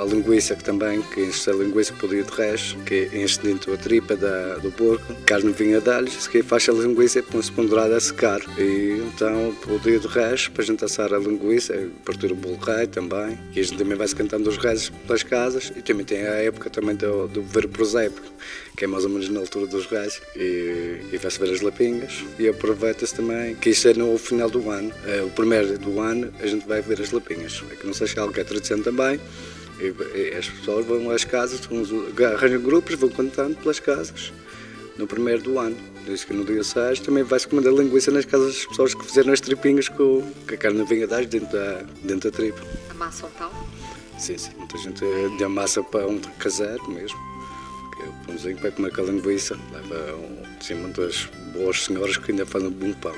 [0.00, 3.72] a linguiça que também, que enche a linguiça o dia de resto, que enche dentro
[3.72, 7.96] a tripa da, do porco, a carne vinha dar-lhes, que faz a linguiça põe-se ponderada
[7.96, 8.40] a secar.
[8.58, 12.56] E então, o dia de resto, para a gente assar a linguiça, partir o bolo
[12.56, 13.38] rei também.
[13.54, 15.72] E a gente também vai-se cantando os reis pelas casas.
[15.76, 18.22] E também tem a época também do, do ver prosépio,
[18.76, 20.20] que é mais ou menos na altura dos reis.
[20.34, 21.60] E, e vai-se ver as
[22.38, 24.92] e aproveita-se também que isto é no final do ano.
[25.06, 27.62] É, o primeiro do ano a gente vai ver as lapinhas.
[27.70, 29.20] Aqui no Seixal, que é tradição também.
[29.78, 31.60] E, as pessoas vão às casas,
[32.34, 34.32] arranjam grupos, vão cantando pelas casas
[34.98, 35.76] no primeiro do ano.
[36.06, 39.32] Diz que no dia 6 também vai-se comandar linguiça nas casas das pessoas que fizeram
[39.32, 42.60] as tripinhas com, com a carne vinha das dentro da, dentro da tripa.
[42.90, 43.68] A massa ao tal?
[44.18, 44.52] Sim, sim.
[44.56, 45.04] Muita gente
[45.38, 47.18] dá massa para um caseiro mesmo.
[48.04, 49.58] O pãozinho vai comer com a linguiça.
[49.72, 53.14] Leva um, assim, muitas boas senhoras que ainda fazem bom pão.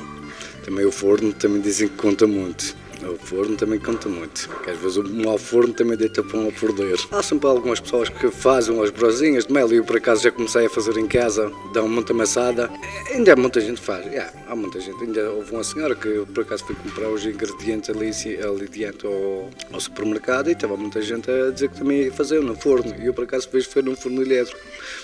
[0.64, 2.76] Também o forno também dizem que conta muito.
[3.02, 6.98] O forno também conta muito, às vezes o mau forno também deita pão a perder.
[7.12, 10.32] Há sempre algumas pessoas que fazem as brosinhas de mel e eu por acaso já
[10.32, 12.68] comecei a fazer em casa, dão muita maçada.
[13.12, 14.04] Ainda há muita gente que faz,
[14.48, 15.02] há muita gente.
[15.02, 18.11] Ainda houve uma senhora que eu por acaso fui comprar os ingredientes ali,
[18.42, 22.42] ali diante ao, ao supermercado e estava muita gente a dizer que também ia fazer
[22.42, 22.94] no forno.
[22.98, 24.61] E eu por acaso fiz foi num forno elétrico,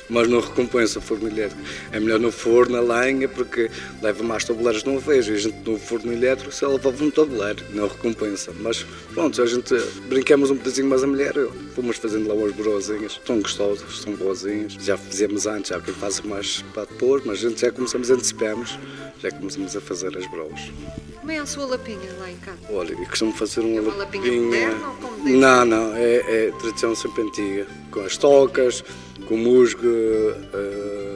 [0.08, 1.62] mas não recompensa o forno elétrico.
[1.92, 3.70] É melhor no forno a lenha porque
[4.02, 7.10] leva mais tabuleiros de uma vez e a gente no forno elétrico só levava um
[7.10, 7.64] tabuleiro.
[7.72, 8.52] Não recompensa.
[8.60, 9.74] Mas pronto, a gente
[10.08, 11.34] brincamos um bocadinho mais a mulher,
[11.74, 14.74] fomos fazendo lá umas brosinhas, estão gostosas, estão boazinhas.
[14.74, 18.14] Já fizemos antes, já quem faz mais para depois, mas a gente já começamos a
[18.14, 18.78] antecipamos,
[19.20, 20.72] já começamos a fazer as bros.
[21.20, 22.58] Como é a sua lapinha lá em casa?
[22.70, 24.42] Olha, eu costumo fazer uma, é uma lapinha.
[24.42, 28.84] moderna ou como Não, não, é, é tradição sempre antiga, com as tocas,
[29.26, 29.86] com o musgo.
[29.86, 31.13] Uh,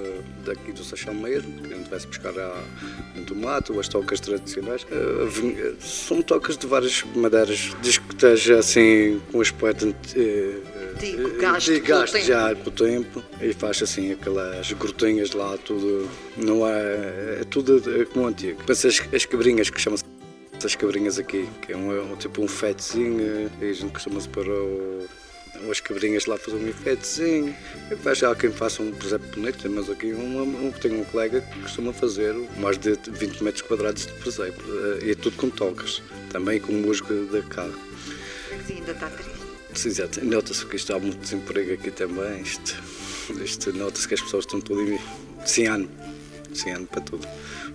[0.49, 2.63] daqui do Seixal mesmo, que a gente vai-se buscar a,
[3.17, 4.85] no mato, as tocas tradicionais.
[4.85, 9.89] Uh, são tocas de várias madeiras, diz que esteja assim com aspecto.
[9.89, 15.57] Uh, Digo, gasto, de gasto já com o tempo e faz assim aquelas grotinhas lá,
[15.59, 16.09] tudo.
[16.37, 17.81] Não é, é tudo
[18.13, 18.63] como antigo.
[18.65, 20.05] Pensa as, as cabrinhas que chamam-se
[20.65, 24.51] as cabrinhas aqui, que é um, um tipo um fetezinho, e a gente costuma-se para
[24.51, 25.07] o
[25.71, 27.55] as cabrinhas lá fazer um efeitozinho.
[28.03, 31.61] Vejo há quem faça um presépio bonito, mas aqui um, um, tenho um colega que
[31.61, 34.65] costuma fazer mais de 20 metros quadrados de presépio.
[35.03, 37.79] E é tudo com tocas, também com musgo de carro.
[38.51, 39.39] Mas ainda está triste.
[39.75, 40.25] Sim, exato.
[40.25, 42.43] Nota-se que isto há muito desemprego aqui também.
[42.43, 42.83] Isto,
[43.43, 44.99] isto nota-se que as pessoas estão tudo
[45.45, 45.89] sem ano.
[46.67, 47.27] Ano para tudo.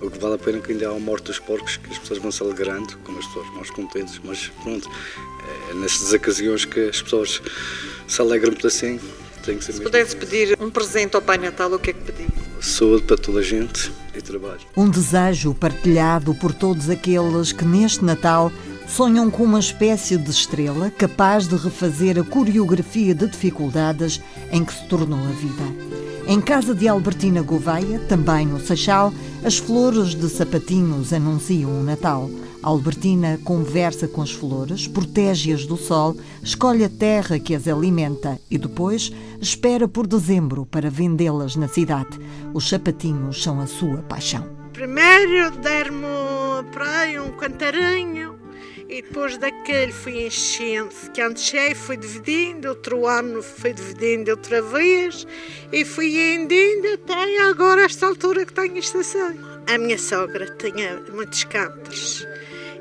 [0.01, 1.97] O que vale a pena é que ainda há a morte dos porcos, que as
[1.97, 4.89] pessoas vão se alegrando, como as pessoas mais contentes, mas pronto,
[5.69, 7.41] é nestas ocasiões que as pessoas
[8.07, 8.99] se alegram muito assim.
[9.43, 9.91] Tem que ser se mesmo.
[9.91, 12.27] pudesse pedir um presente ao Pai Natal, o que é que pedia?
[12.61, 14.61] Saúde para toda a gente e trabalho.
[14.75, 18.51] Um desejo partilhado por todos aqueles que neste Natal
[18.87, 24.73] sonham com uma espécie de estrela capaz de refazer a coreografia de dificuldades em que
[24.73, 26.02] se tornou a vida.
[26.25, 32.29] Em casa de Albertina Gouveia, também no Seixal, as flores de sapatinhos anunciam o Natal.
[32.61, 38.57] Albertina conversa com as flores, protege-as do sol, escolhe a terra que as alimenta e
[38.57, 42.17] depois espera por dezembro para vendê-las na cidade.
[42.53, 44.47] Os sapatinhos são a sua paixão.
[44.71, 48.32] Primeiro der-me para aí um cantarinho
[48.89, 50.93] e depois daquele fui enchendo.
[51.13, 55.25] Que antes cheio fui dividindo, outro ano fui dividindo outra vez
[55.71, 56.53] e fui indo
[56.93, 59.35] até agora, esta altura que tenho estação.
[59.67, 62.27] A minha sogra tinha muitos cantos.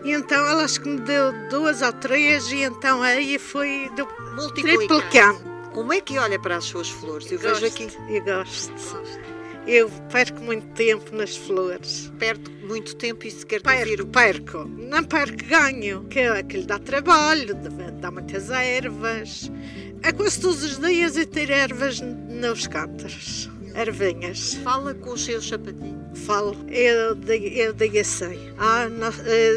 [0.04, 4.06] E então ela acho que me deu duas ou três e então aí foi do
[4.54, 5.52] triplicando.
[5.72, 7.30] Como é que olha para as suas flores?
[7.30, 7.88] Eu vejo aqui.
[8.08, 8.72] Eu gosto.
[9.66, 12.12] Eu perco muito tempo nas flores.
[12.18, 14.04] Perco muito tempo, isso quer perco, dizer?
[14.06, 16.04] Perco, não perco, ganho.
[16.04, 17.54] Que, que lhe dá trabalho,
[18.00, 19.50] dá muitas ervas.
[20.02, 23.51] É quase todos os dias eu ter ervas nos cântaros.
[23.74, 24.54] Ervinhas.
[24.62, 26.18] Fala com os seus sapatinhos.
[26.26, 26.56] Falo.
[26.68, 28.52] Eu digo, eu digo assim.
[28.58, 29.10] Ah, não,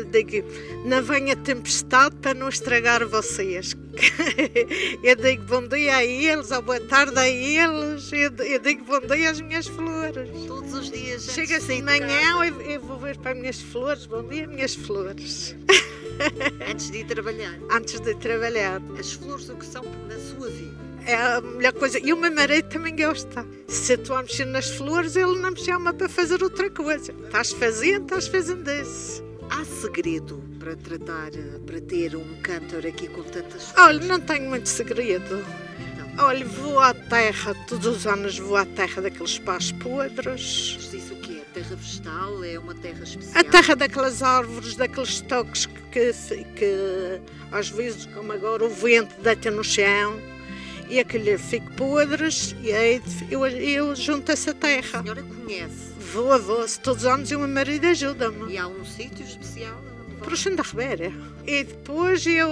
[0.09, 0.47] digo,
[0.85, 3.75] não venha tempestade para não estragar vocês.
[5.03, 8.11] eu digo bom dia a eles, ou boa tarde a eles.
[8.11, 10.29] Eu, eu digo bom dia às minhas flores.
[10.47, 11.25] Todos os dias.
[11.25, 14.05] Chega assim de manhã, eu, eu vou ver para as minhas flores.
[14.05, 15.55] Bom dia, minhas flores.
[16.69, 17.59] Antes de ir trabalhar.
[17.71, 18.81] Antes de ir trabalhar.
[18.97, 20.84] As flores o que são na sua vida?
[21.05, 21.99] É a melhor coisa.
[21.99, 23.45] E o meu marido também gosta.
[23.67, 27.13] Se estou a mexer nas flores, ele não me chama para fazer outra coisa.
[27.25, 29.23] Estás fazendo, estás fazendo isso.
[29.51, 31.29] Há segredo para tratar,
[31.67, 35.45] para ter um cantor aqui com tantas Olha, não tenho muito segredo.
[36.17, 40.77] Olha, vou à terra, todos os anos vou à terra daqueles pás podres.
[40.79, 41.41] Mas isso o quê?
[41.53, 42.43] Terra vegetal?
[42.43, 43.39] É uma terra especial?
[43.39, 46.13] A terra daquelas árvores, daqueles toques que,
[46.55, 50.19] que às vezes, como agora, o vento deita no chão
[50.89, 54.99] e aquele fica podres e aí eu, eu junto essa terra.
[54.99, 55.93] A senhora conhece?
[56.13, 56.65] Vou, vou.
[56.83, 58.53] Todos os anos e o meu marido ajuda-me.
[58.53, 59.75] E há um sítio especial?
[60.19, 61.13] Para o da Ribeira.
[61.45, 62.49] E depois eu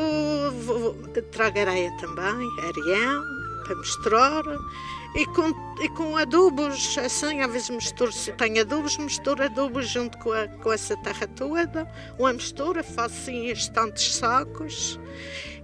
[0.64, 0.94] vou,
[1.32, 3.24] trago areia também, areião,
[3.64, 4.44] para misturar.
[5.16, 10.18] E com, e com adubos, assim, às vezes misturo, se tem adubos, misturo adubos junto
[10.20, 11.88] com, a, com essa terra toda.
[12.18, 15.00] Uma mistura, faço assim estes tantos sacos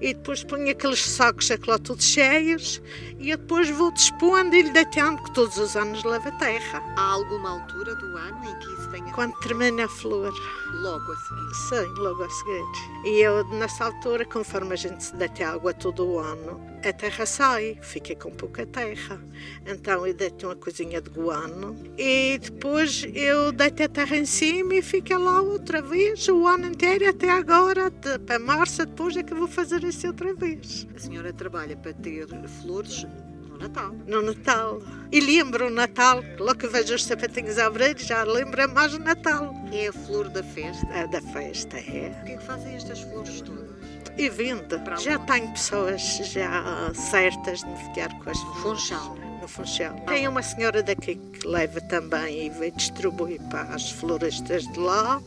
[0.02, 2.82] e depois ponho aqueles sacos aqui lá todos cheios
[3.20, 6.82] e depois vou dispondo e lhe deitando, que todos os anos leva terra.
[6.96, 9.12] Há alguma altura do ano em que isso tenha...
[9.14, 10.34] Quando termina a flor.
[10.72, 11.56] Logo a seguir?
[11.56, 12.64] Sim, logo a seguir.
[13.06, 17.26] E eu, nessa altura, conforme a gente se deita água todo o ano, a terra
[17.26, 19.20] sai, fica com pouca terra.
[19.66, 24.76] Então eu deito uma coisinha de guano e depois eu deito a terra em cima
[24.76, 27.92] e fica lá outra vez o ano inteiro até agora,
[28.26, 30.88] para março, depois é que vou fazer isso outra vez.
[30.96, 32.28] A senhora trabalha para ter
[32.62, 33.06] flores
[33.50, 33.96] no Natal.
[34.08, 34.82] No Natal.
[35.12, 39.00] E lembro o Natal, logo que vejo os sapatinhos a abrir, já lembra mais o
[39.00, 39.54] Natal.
[39.72, 40.88] É a flor da festa?
[40.94, 42.16] É da festa, é.
[42.22, 43.70] O que é que fazem estas flores todas?
[44.18, 44.76] E vende.
[45.02, 48.62] Já tenho pessoas já certas de me ficar com as flores.
[48.62, 49.29] Funchal.
[49.42, 49.96] No Funchal.
[50.08, 55.22] Tem uma senhora daqui que leva também e vai distribuir para as florestas de lá.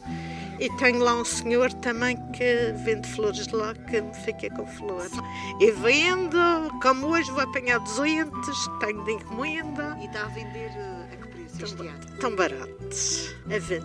[0.60, 4.66] E tenho lá um senhor também que vende flores de lá, que me fica com
[4.66, 5.10] flores.
[5.60, 6.38] E vendo,
[6.80, 9.96] como hoje vou apanhar 200, tenho de encomenda.
[10.00, 12.18] E está a vender eh, a que preço este ano?
[12.20, 13.84] Tão baratos, a 20.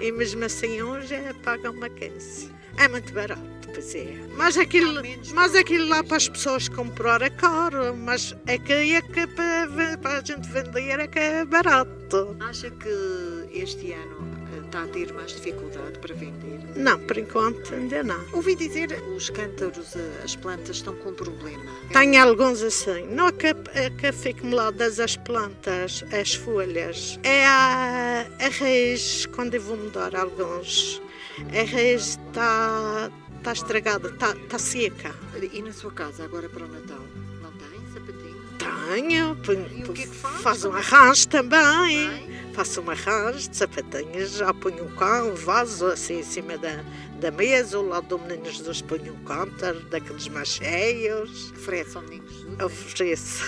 [0.00, 2.52] E mesmo assim hoje é paga uma 15.
[2.78, 3.42] É muito barato,
[3.72, 4.14] pois é.
[4.34, 5.00] Mas aquilo,
[5.34, 9.98] mas aquilo lá para as pessoas comprar é caro, mas é que, é que para,
[10.00, 12.36] para a gente vender é que é barato.
[12.40, 14.38] Acha que este ano
[14.68, 16.60] está a ter mais dificuldade para vender?
[16.76, 18.24] Não, por enquanto ainda não.
[18.32, 21.64] Ouvi dizer os cântaros, as plantas estão com problema.
[21.92, 23.06] Tenho alguns assim.
[23.10, 27.18] Não é que, é que fique meladas as plantas, as folhas.
[27.22, 31.02] É a, a raiz, quando eu vou mudar alguns.
[31.50, 33.10] A raiz está
[33.42, 35.14] tá estragada, está tá seca.
[35.52, 37.00] E na sua casa, agora para o Natal?
[37.42, 39.36] Não tem sapatinho?
[39.36, 39.78] Tenho.
[39.78, 40.42] E o que é que faz?
[40.42, 45.86] Faz um arranjo também faço um arranjo de sapatinhas, já ponho um cão, um vaso
[45.86, 46.84] assim em cima da,
[47.18, 51.50] da mesa, ao lado do Menino Jesus ponho um cântaro, daqueles mais cheios.
[51.52, 52.60] Oferece Menino Jesus?
[52.60, 53.44] Ofereço.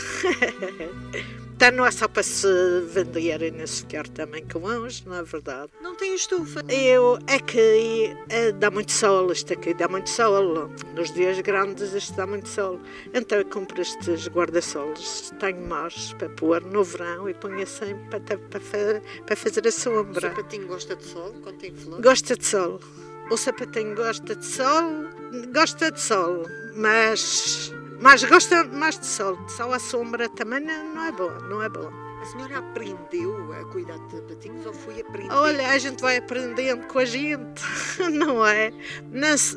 [1.61, 2.49] Então não é só para se
[2.87, 5.71] vender e nem se ficar também com uns, não é verdade?
[5.83, 6.65] Não tem estufa?
[6.73, 10.71] Eu, é que é, dá muito sol, isto aqui dá muito sol.
[10.97, 12.81] Nos dias grandes isto dá muito sol.
[13.13, 18.21] Então eu compro estes guarda-sols, tenho mais para pôr no verão e ponho assim para,
[18.21, 18.39] para,
[19.27, 20.29] para fazer a sombra.
[20.29, 22.01] O sapatinho gosta de sol quando tem flor?
[22.01, 22.81] Gosta de sol.
[23.31, 25.05] O sapatinho gosta de sol,
[25.55, 29.39] gosta de sol, mas mas gosta mais de sol.
[29.49, 32.10] Só a sombra também não é boa, não é boa.
[32.21, 35.35] A senhora aprendeu a cuidar de sapatinhos ou foi aprendendo?
[35.35, 37.63] Olha, a gente vai aprendendo com a gente,
[38.13, 38.71] não é?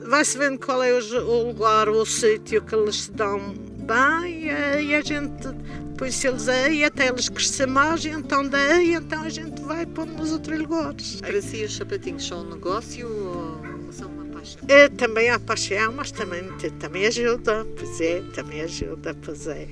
[0.06, 5.02] Vai-se vendo qual é o lugar, o sítio que eles se dão bem e a
[5.02, 5.50] gente,
[5.90, 10.14] depois se eles aí, até eles crescer mais, então daí, então a gente vai pondo
[10.14, 11.20] nos outros lugares.
[11.20, 14.62] Para si os sapatinhos são um negócio ou são uma paixão?
[14.70, 16.50] É, também há paixão, mas também,
[16.80, 19.68] também ajuda, pois é, também ajuda, pois é.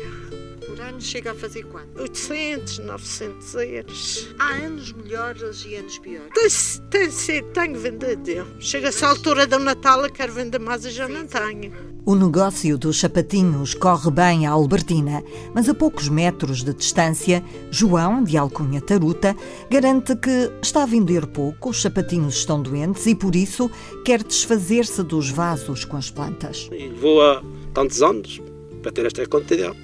[0.81, 2.01] Por ano chega a fazer quanto?
[2.01, 4.27] 800, 900 euros.
[4.39, 6.81] Há anos melhores e anos piores?
[6.89, 8.47] Tem, tem tenho vendido.
[8.59, 11.71] Chega-se à altura do Natal, eu quero vender mais e já não tenho.
[12.03, 15.23] O negócio dos sapatinhos corre bem à Albertina,
[15.53, 19.35] mas a poucos metros de distância, João, de Alcunha Taruta,
[19.69, 23.69] garante que está a vender pouco, os sapatinhos estão doentes e, por isso,
[24.03, 26.67] quer desfazer-se dos vasos com as plantas.
[26.99, 28.41] Vou há tantos anos
[28.81, 29.77] para ter esta quantidade.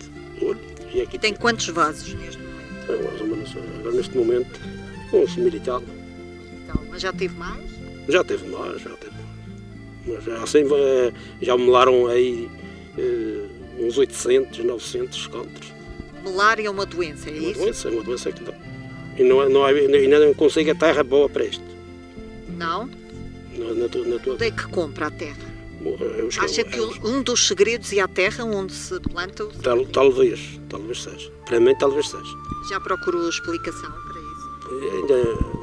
[0.93, 3.23] E aqui tem quantos vasos neste momento?
[3.83, 4.59] Agora, neste momento,
[5.13, 5.83] uns mil e tal.
[6.89, 7.61] Mas já teve mais?
[8.07, 9.17] Já teve mais, já teve
[10.07, 11.11] mas assim eh,
[11.41, 12.49] já melaram aí
[12.97, 15.73] uh, uns 800, 900 contos.
[16.23, 17.59] Melar é uma doença, é, é uma isso?
[17.59, 18.53] Doença, é uma doença que dá.
[19.17, 21.63] E não, não, ainda não consigo a terra boa para isto.
[22.49, 22.89] Não?
[23.57, 24.33] Na, na, na tua...
[24.33, 25.46] Onde é que compra a terra?
[26.39, 31.31] Acha que um dos segredos é a terra onde se planta Tal, Talvez, talvez seja.
[31.45, 32.33] Para mim, talvez seja.
[32.69, 34.95] Já procurou explicação para isso?
[34.95, 35.57] Ainda.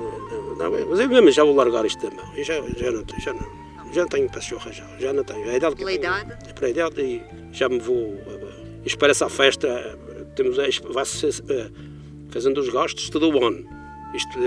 [0.56, 2.44] Não, mas eu mesmo já vou largar isto também.
[2.44, 3.04] Já, já não.
[3.20, 5.48] Já não já não tenho pachorra já, já não tenho.
[5.48, 6.32] A idade Pela idade?
[6.48, 8.18] É pela idade e já me vou.
[8.84, 9.98] Espero essa festa,
[10.34, 10.56] temos,
[10.92, 11.30] vai-se
[12.30, 13.64] fazendo os gastos todo o ano.
[14.12, 14.38] Isto,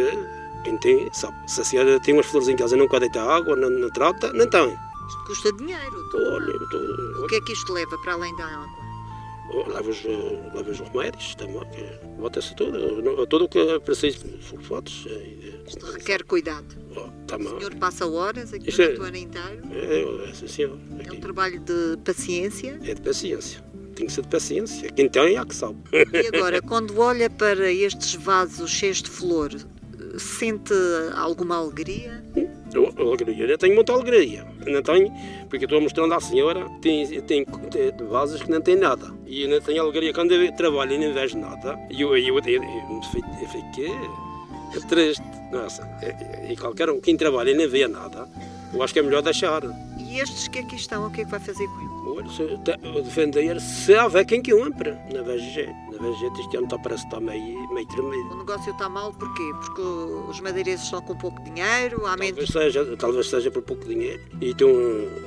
[0.64, 3.28] quem tem, sabe, se a senhora tem umas flores em casa e não quer deitar
[3.28, 4.78] água, não, não trata, não tem.
[5.08, 6.10] Isto custa dinheiro.
[6.14, 6.56] Olha,
[7.24, 8.88] o que é que isto leva para além da água?
[9.68, 11.62] leva os, leva os remédios também,
[12.18, 15.08] bota-se tudo, tudo o que é preciso, sulfatos.
[15.68, 16.68] Isto requer cuidado.
[16.96, 19.62] Oh, tá o senhor passa horas aqui Isto durante o ano inteiro?
[19.72, 20.78] É, é, sim, senhor.
[21.06, 22.80] É um trabalho de paciência?
[22.84, 23.64] É de paciência.
[23.96, 24.92] Tem que ser de paciência.
[24.92, 25.78] Quem tem é que sabe.
[25.92, 29.50] E agora, quando olha para estes vasos cheios de flor,
[30.18, 30.74] sente
[31.16, 32.24] alguma alegria?
[32.76, 33.46] alegria.
[33.46, 34.46] Eu tenho muita alegria.
[34.66, 35.12] Não tenho,
[35.50, 37.46] porque estou mostrando à senhora, tem, tem,
[38.10, 39.12] vasos que não tem nada.
[39.26, 41.80] E eu não tenho alegria quando eu trabalho e não vejo nada.
[41.90, 43.92] E eu, eu, eu, eu fiquei
[44.90, 45.24] triste.
[45.52, 45.88] Nossa,
[46.50, 48.28] e qualquer um, quem trabalha e não vê nada,
[48.74, 49.62] eu acho que é melhor deixar.
[50.08, 52.40] E estes que aqui estão, o que é que vai fazer com eles?
[52.40, 54.92] Eu defender se houver quem que compre.
[54.92, 55.14] Jeito.
[55.14, 56.40] Não vejo jeito.
[56.40, 58.34] Este ano está, parece que está meio, meio tremido.
[58.34, 59.52] O negócio está mal porquê?
[59.62, 62.50] Porque os madeirenses estão com pouco dinheiro, há menos...
[62.50, 64.22] Talvez seja, talvez seja por pouco dinheiro.
[64.42, 64.70] E estão,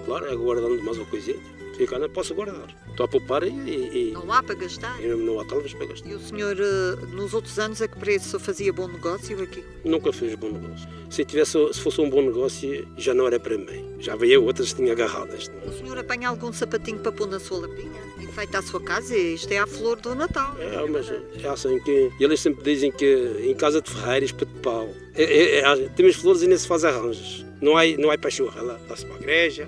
[0.06, 1.59] claro, aguardando mais uma coisinha.
[1.80, 2.68] Fica, não posso guardar.
[2.90, 4.10] Estou a poupar e, e...
[4.12, 5.00] Não há para gastar?
[5.00, 6.10] Não há talvez para gastar.
[6.10, 9.64] E o senhor, eh, nos outros anos, a que preço fazia bom negócio aqui?
[9.82, 10.86] Nunca fiz bom negócio.
[11.08, 13.96] Se, tivesse, se fosse um bom negócio, já não era para mim.
[13.98, 15.50] Já veio outras que tinha agarradas.
[15.66, 18.02] O senhor apanha algum sapatinho para pôr na sua lapinha?
[18.20, 19.16] Enfeita a sua casa?
[19.16, 20.54] Isto é a flor do Natal.
[20.60, 22.12] É, mas é assim que...
[22.20, 24.86] Eles sempre dizem que em casa de ferreiros, para de pau.
[25.14, 27.46] É, é, é, temos flores e nem se faz arranjos.
[27.58, 28.78] Não há, não há pachorra lá.
[28.86, 29.66] Dá-se para a igreja,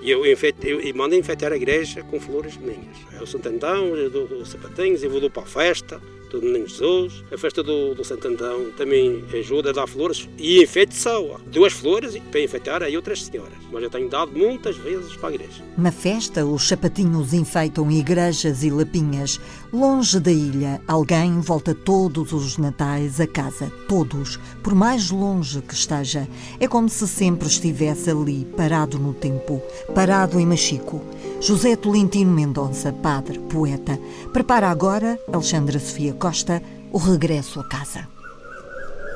[0.00, 0.36] e eu, eu,
[0.80, 2.96] eu mando enfeitar a igreja com flores minhas.
[3.18, 7.24] É o Santo Antão, eu dou sapatinhos, eu vou para a festa do Menino Jesus.
[7.32, 11.38] A festa do, do Santo Antão também ajuda a dar flores e enfeite só.
[11.46, 13.52] Duas flores para enfeitar aí outras senhoras.
[13.72, 15.62] Mas eu tenho dado muitas vezes para a igreja.
[15.76, 19.40] Na festa, os sapatinhos enfeitam igrejas e lapinhas.
[19.72, 23.70] Longe da ilha, alguém volta todos os natais a casa.
[23.86, 24.38] Todos.
[24.62, 26.26] Por mais longe que esteja.
[26.58, 29.62] É como se sempre estivesse ali, parado no tempo.
[29.94, 31.02] Parado em Machico.
[31.40, 33.96] José Tolentino Mendonça, padre, poeta,
[34.32, 36.60] prepara agora, Alexandra Sofia Costa,
[36.92, 38.08] o regresso a casa.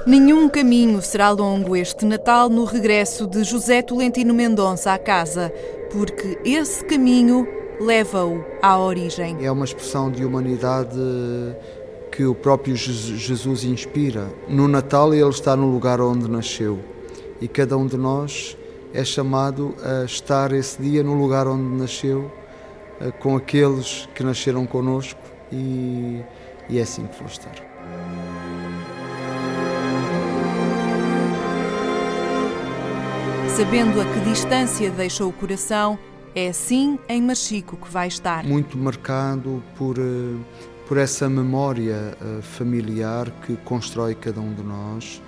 [0.07, 5.53] Nenhum caminho será longo este Natal no regresso de José Tolentino Mendonça à casa,
[5.91, 7.47] porque esse caminho
[7.81, 9.45] leva-o à origem.
[9.45, 10.97] É uma expressão de humanidade
[12.13, 14.33] que o próprio Jesus inspira.
[14.49, 16.79] No Natal ele está no lugar onde nasceu
[17.41, 18.57] e cada um de nós
[18.93, 22.31] é chamado a estar esse dia no lugar onde nasceu,
[23.01, 25.21] eh, com aqueles que nasceram conosco
[25.51, 26.21] e,
[26.69, 27.55] e é assim que vou estar.
[33.57, 35.99] Sabendo a que distância deixa o coração,
[36.35, 38.45] é assim em Machico que vai estar.
[38.45, 40.37] Muito marcado por, eh,
[40.87, 45.23] por essa memória eh, familiar que constrói cada um de nós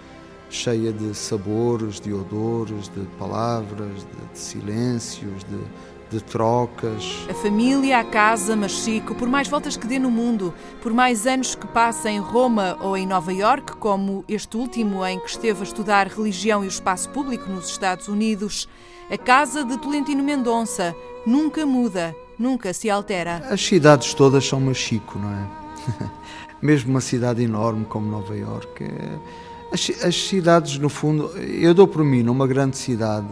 [0.54, 7.26] cheia de sabores, de odores, de palavras, de, de silêncios, de, de, trocas.
[7.28, 11.56] A família, a casa, Machico, por mais voltas que dê no mundo, por mais anos
[11.56, 15.64] que passe em Roma ou em Nova York, como este último em que esteve a
[15.64, 18.68] estudar religião e o espaço público nos Estados Unidos,
[19.10, 20.94] a casa de Tolentino Mendonça
[21.26, 23.44] nunca muda, nunca se altera.
[23.50, 26.10] As cidades todas são Machico, não é?
[26.62, 28.84] Mesmo uma cidade enorme como Nova York.
[28.84, 29.43] É
[29.74, 33.26] as, as, cidades, no fundo, eu dou por mim numa grande cidade.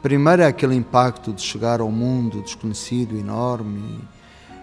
[0.00, 3.98] Primeiro é aquele impacto de chegar ao mundo desconhecido, enorme,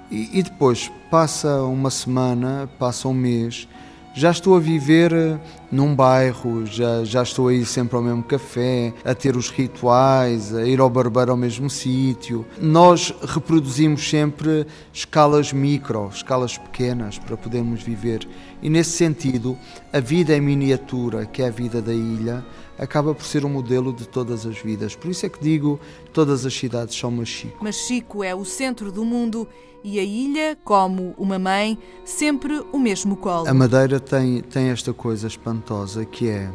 [0.09, 3.68] e, e depois passa uma semana, passa um mês,
[4.14, 5.39] já estou a viver eh,
[5.72, 10.53] num bairro, já, já estou a ir sempre ao mesmo café, a ter os rituais,
[10.53, 12.45] a ir ao barbeiro ao mesmo sítio.
[12.59, 18.28] Nós reproduzimos sempre escalas micro, escalas pequenas para podermos viver.
[18.62, 19.57] E nesse sentido,
[19.91, 22.45] a vida em miniatura, que é a vida da ilha,
[22.82, 24.95] acaba por ser um modelo de todas as vidas.
[24.95, 25.79] Por isso é que digo,
[26.11, 27.63] todas as cidades são Machico.
[27.63, 29.47] Machico é o centro do mundo
[29.84, 33.47] e a ilha, como uma mãe, sempre o mesmo colo.
[33.47, 36.51] A Madeira tem, tem esta coisa espantosa que é,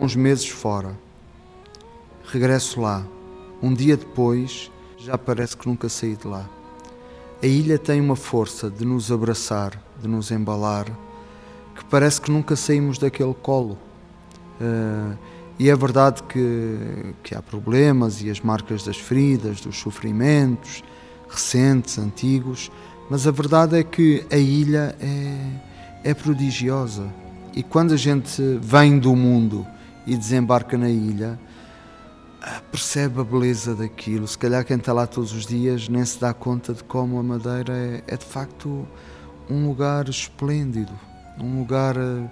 [0.00, 0.94] uns meses fora,
[2.26, 3.06] regresso lá,
[3.62, 6.48] um dia depois já parece que nunca saí de lá.
[7.42, 10.86] A ilha tem uma força de nos abraçar, de nos embalar,
[11.74, 13.78] que parece que nunca saímos daquele colo.
[14.60, 15.16] Uh,
[15.60, 20.82] e é verdade que, que há problemas e as marcas das feridas, dos sofrimentos,
[21.28, 22.72] recentes, antigos,
[23.10, 27.06] mas a verdade é que a ilha é, é prodigiosa.
[27.54, 29.66] E quando a gente vem do mundo
[30.06, 31.38] e desembarca na ilha,
[32.72, 34.26] percebe a beleza daquilo.
[34.26, 37.22] Se calhar quem está lá todos os dias nem se dá conta de como a
[37.22, 38.88] Madeira é, é de facto
[39.50, 40.98] um lugar esplêndido,
[41.38, 42.30] um lugar uh,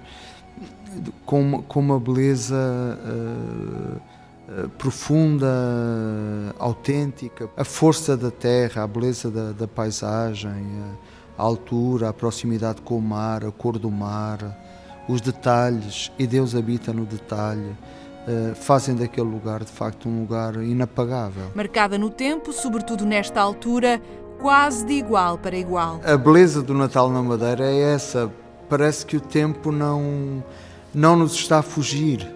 [1.25, 3.97] com, uma, com uma beleza uh,
[4.65, 5.47] uh, profunda,
[6.59, 7.49] autêntica.
[7.57, 10.67] A força da terra, a beleza da, da paisagem,
[11.37, 14.39] a altura, a proximidade com o mar, a cor do mar,
[15.09, 17.77] os detalhes, e Deus habita no detalhe.
[18.57, 21.45] Fazem daquele lugar de facto um lugar inapagável.
[21.55, 24.03] Marcada no tempo, sobretudo nesta altura,
[24.39, 25.99] quase de igual para igual.
[26.05, 28.31] A beleza do Natal na Madeira é essa.
[28.69, 30.45] Parece que o tempo não,
[30.95, 32.27] não nos está a fugir,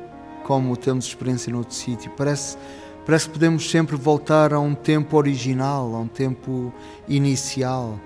[0.45, 2.11] como temos experiência noutro sítio.
[2.17, 2.57] Parece,
[3.05, 6.73] parece que podemos sempre voltar a um tempo original, a um tempo
[7.07, 7.99] inicial.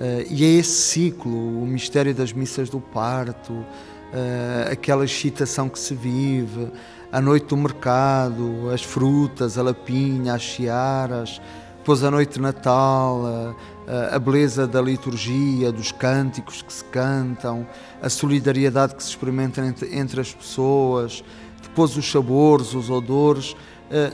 [0.00, 5.78] Uh, e é esse ciclo, o mistério das missas do parto, uh, aquela excitação que
[5.78, 6.70] se vive,
[7.10, 11.40] a noite do mercado, as frutas, a lapinha, as chiaras,
[11.86, 13.54] depois a noite de Natal,
[13.86, 17.64] a, a, beleza da liturgia, dos cânticos que se cantam,
[18.02, 21.22] a solidariedade que se experimenta entre, entre as pessoas,
[21.62, 23.56] depois os sabores, os odores, uh,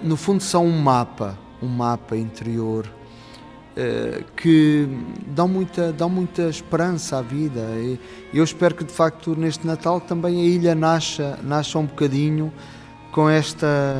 [0.07, 4.87] no fundo são um mapa, um mapa interior uh, que
[5.29, 7.63] dão muita, dão muita esperança à vida.
[7.81, 7.99] E
[8.35, 12.53] eu espero que de facto neste Natal também a ilha nasça, nasça um bocadinho
[13.13, 13.97] com esta,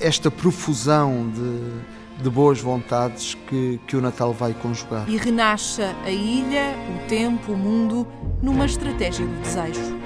[0.00, 5.08] esta profusão de, de boas vontades que, que o Natal vai conjugar.
[5.08, 8.06] E renasça a ilha, o tempo, o mundo,
[8.42, 10.04] numa estratégia do desejo.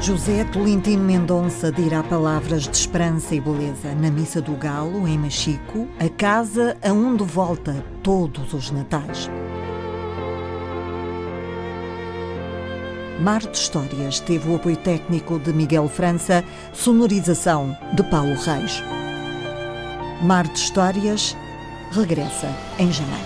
[0.00, 5.88] José Tolentino Mendonça dirá palavras de esperança e beleza na Missa do Galo, em Machico,
[5.98, 9.30] a casa aonde volta todos os natais.
[13.20, 18.82] Mar de Histórias teve o apoio técnico de Miguel França, sonorização de Paulo Reis.
[20.22, 21.34] Mar de Histórias
[21.92, 22.48] regressa
[22.78, 23.24] em janeiro.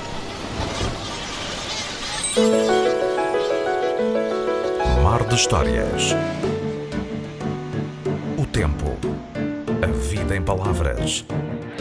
[5.03, 6.15] Mar de Histórias.
[8.39, 8.97] O tempo.
[9.83, 11.25] A vida em palavras.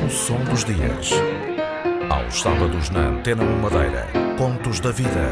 [0.03, 1.11] O som dos dias.
[2.09, 4.07] Aos sábados na Antena Madeira.
[4.35, 5.31] Contos da Vida.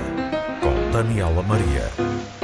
[0.62, 2.37] Com Daniela Maria.